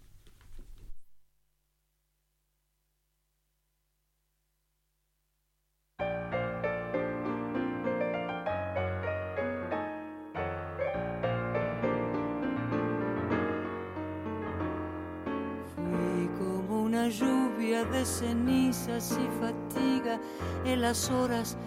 Lluvia 17.09 17.85
de 17.85 18.05
cenizas 18.05 19.17
y 19.17 19.27
fatiga 19.39 20.19
en 20.65 20.81
las 20.81 21.09
horas 21.09 21.57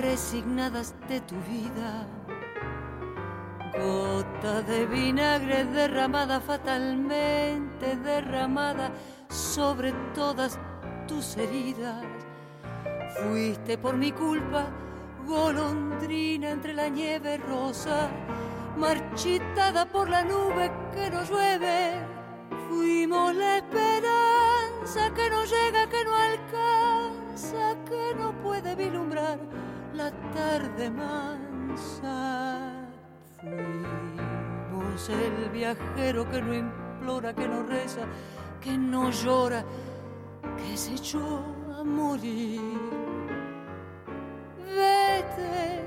resignadas 0.00 0.96
de 1.08 1.20
tu 1.20 1.36
vida. 1.48 2.08
Gota 3.72 4.62
de 4.62 4.86
vinagre 4.86 5.64
derramada 5.64 6.40
fatalmente, 6.40 7.96
derramada 7.96 8.90
sobre 9.28 9.92
todas 10.14 10.58
tus 11.06 11.36
heridas. 11.36 12.04
Fuiste 13.16 13.78
por 13.78 13.96
mi 13.96 14.10
culpa, 14.12 14.66
golondrina 15.26 16.50
entre 16.50 16.74
la 16.74 16.88
nieve 16.88 17.38
rosa, 17.38 18.08
marchitada 18.76 19.86
por 19.86 20.08
la 20.08 20.24
nube 20.24 20.70
que 20.92 21.10
nos 21.10 21.30
llueve. 21.30 22.04
Fuimos 22.68 23.34
la 23.34 23.58
esperanza 23.58 25.14
que 25.14 25.30
no 25.30 25.44
llega, 25.44 25.88
que 25.88 26.04
no 26.04 26.14
alcanza, 26.14 27.76
que 27.88 28.14
no 28.16 28.32
puede 28.42 28.74
vislumbrar 28.74 29.38
la 29.94 30.10
tarde 30.32 30.90
mansa. 30.90 32.79
Fuimos 33.40 35.08
el 35.08 35.48
viajero 35.50 36.28
que 36.28 36.42
no 36.42 36.54
implora, 36.54 37.34
que 37.34 37.48
no 37.48 37.62
reza, 37.62 38.02
que 38.60 38.76
no 38.76 39.10
llora, 39.10 39.64
que 40.58 40.76
se 40.76 40.92
echó 40.92 41.42
a 41.74 41.82
morir. 41.82 42.60
Vete, 44.66 45.84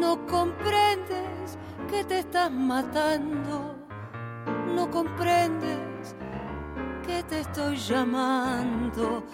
no 0.00 0.26
comprendes 0.26 1.58
que 1.90 2.02
te 2.04 2.20
estás 2.20 2.50
matando, 2.50 3.76
no 4.74 4.90
comprendes 4.90 6.16
que 7.06 7.22
te 7.24 7.40
estoy 7.40 7.76
llamando. 7.76 9.24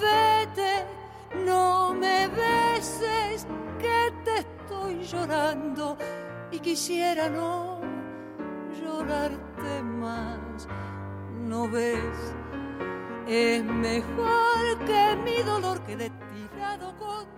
Vete, 0.00 0.86
no 1.44 1.92
me 1.92 2.28
beses, 2.28 3.48
que 3.80 4.12
te 4.24 4.38
estoy 4.38 5.02
llorando 5.02 5.96
y 6.50 6.58
quisiera 6.60 7.28
no 7.28 7.80
llorarte 8.80 9.82
más. 9.82 10.68
No 11.46 11.68
ves, 11.68 12.34
es 13.26 13.64
mejor 13.64 14.78
que 14.86 15.16
mi 15.24 15.42
dolor 15.42 15.80
quede 15.82 16.10
tirado 16.32 16.96
con 16.96 17.35